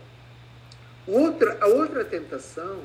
Outra, 1.05 1.57
a 1.61 1.67
outra 1.67 2.03
tentação 2.03 2.81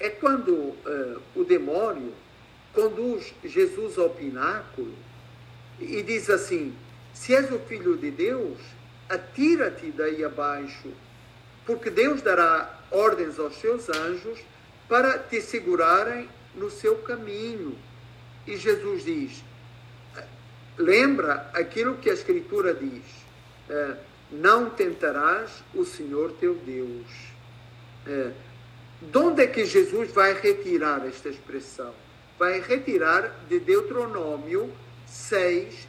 é 0.00 0.08
quando 0.08 0.50
uh, 0.52 1.22
o 1.36 1.44
demônio 1.44 2.12
conduz 2.72 3.34
Jesus 3.44 3.98
ao 3.98 4.10
pináculo 4.10 4.92
e 5.84 6.02
diz 6.02 6.28
assim: 6.30 6.74
Se 7.12 7.34
és 7.34 7.50
o 7.50 7.58
filho 7.60 7.96
de 7.96 8.10
Deus, 8.10 8.58
atira-te 9.08 9.90
daí 9.90 10.24
abaixo, 10.24 10.88
porque 11.66 11.90
Deus 11.90 12.22
dará 12.22 12.80
ordens 12.90 13.38
aos 13.38 13.56
seus 13.56 13.88
anjos 13.88 14.38
para 14.88 15.18
te 15.18 15.40
segurarem 15.40 16.28
no 16.54 16.70
seu 16.70 16.96
caminho. 16.98 17.76
E 18.46 18.56
Jesus 18.56 19.04
diz: 19.04 19.42
lembra 20.76 21.50
aquilo 21.54 21.96
que 21.96 22.10
a 22.10 22.14
Escritura 22.14 22.74
diz: 22.74 23.04
é, 23.68 23.96
não 24.30 24.70
tentarás 24.70 25.62
o 25.74 25.84
Senhor 25.84 26.32
teu 26.40 26.54
Deus. 26.54 27.06
É, 28.06 28.32
de 29.00 29.18
onde 29.18 29.42
é 29.42 29.46
que 29.46 29.64
Jesus 29.64 30.12
vai 30.12 30.34
retirar 30.34 31.06
esta 31.06 31.28
expressão? 31.28 31.92
Vai 32.38 32.60
retirar 32.60 33.44
de 33.48 33.58
Deuteronômio 33.58 34.70
6, 35.12 35.86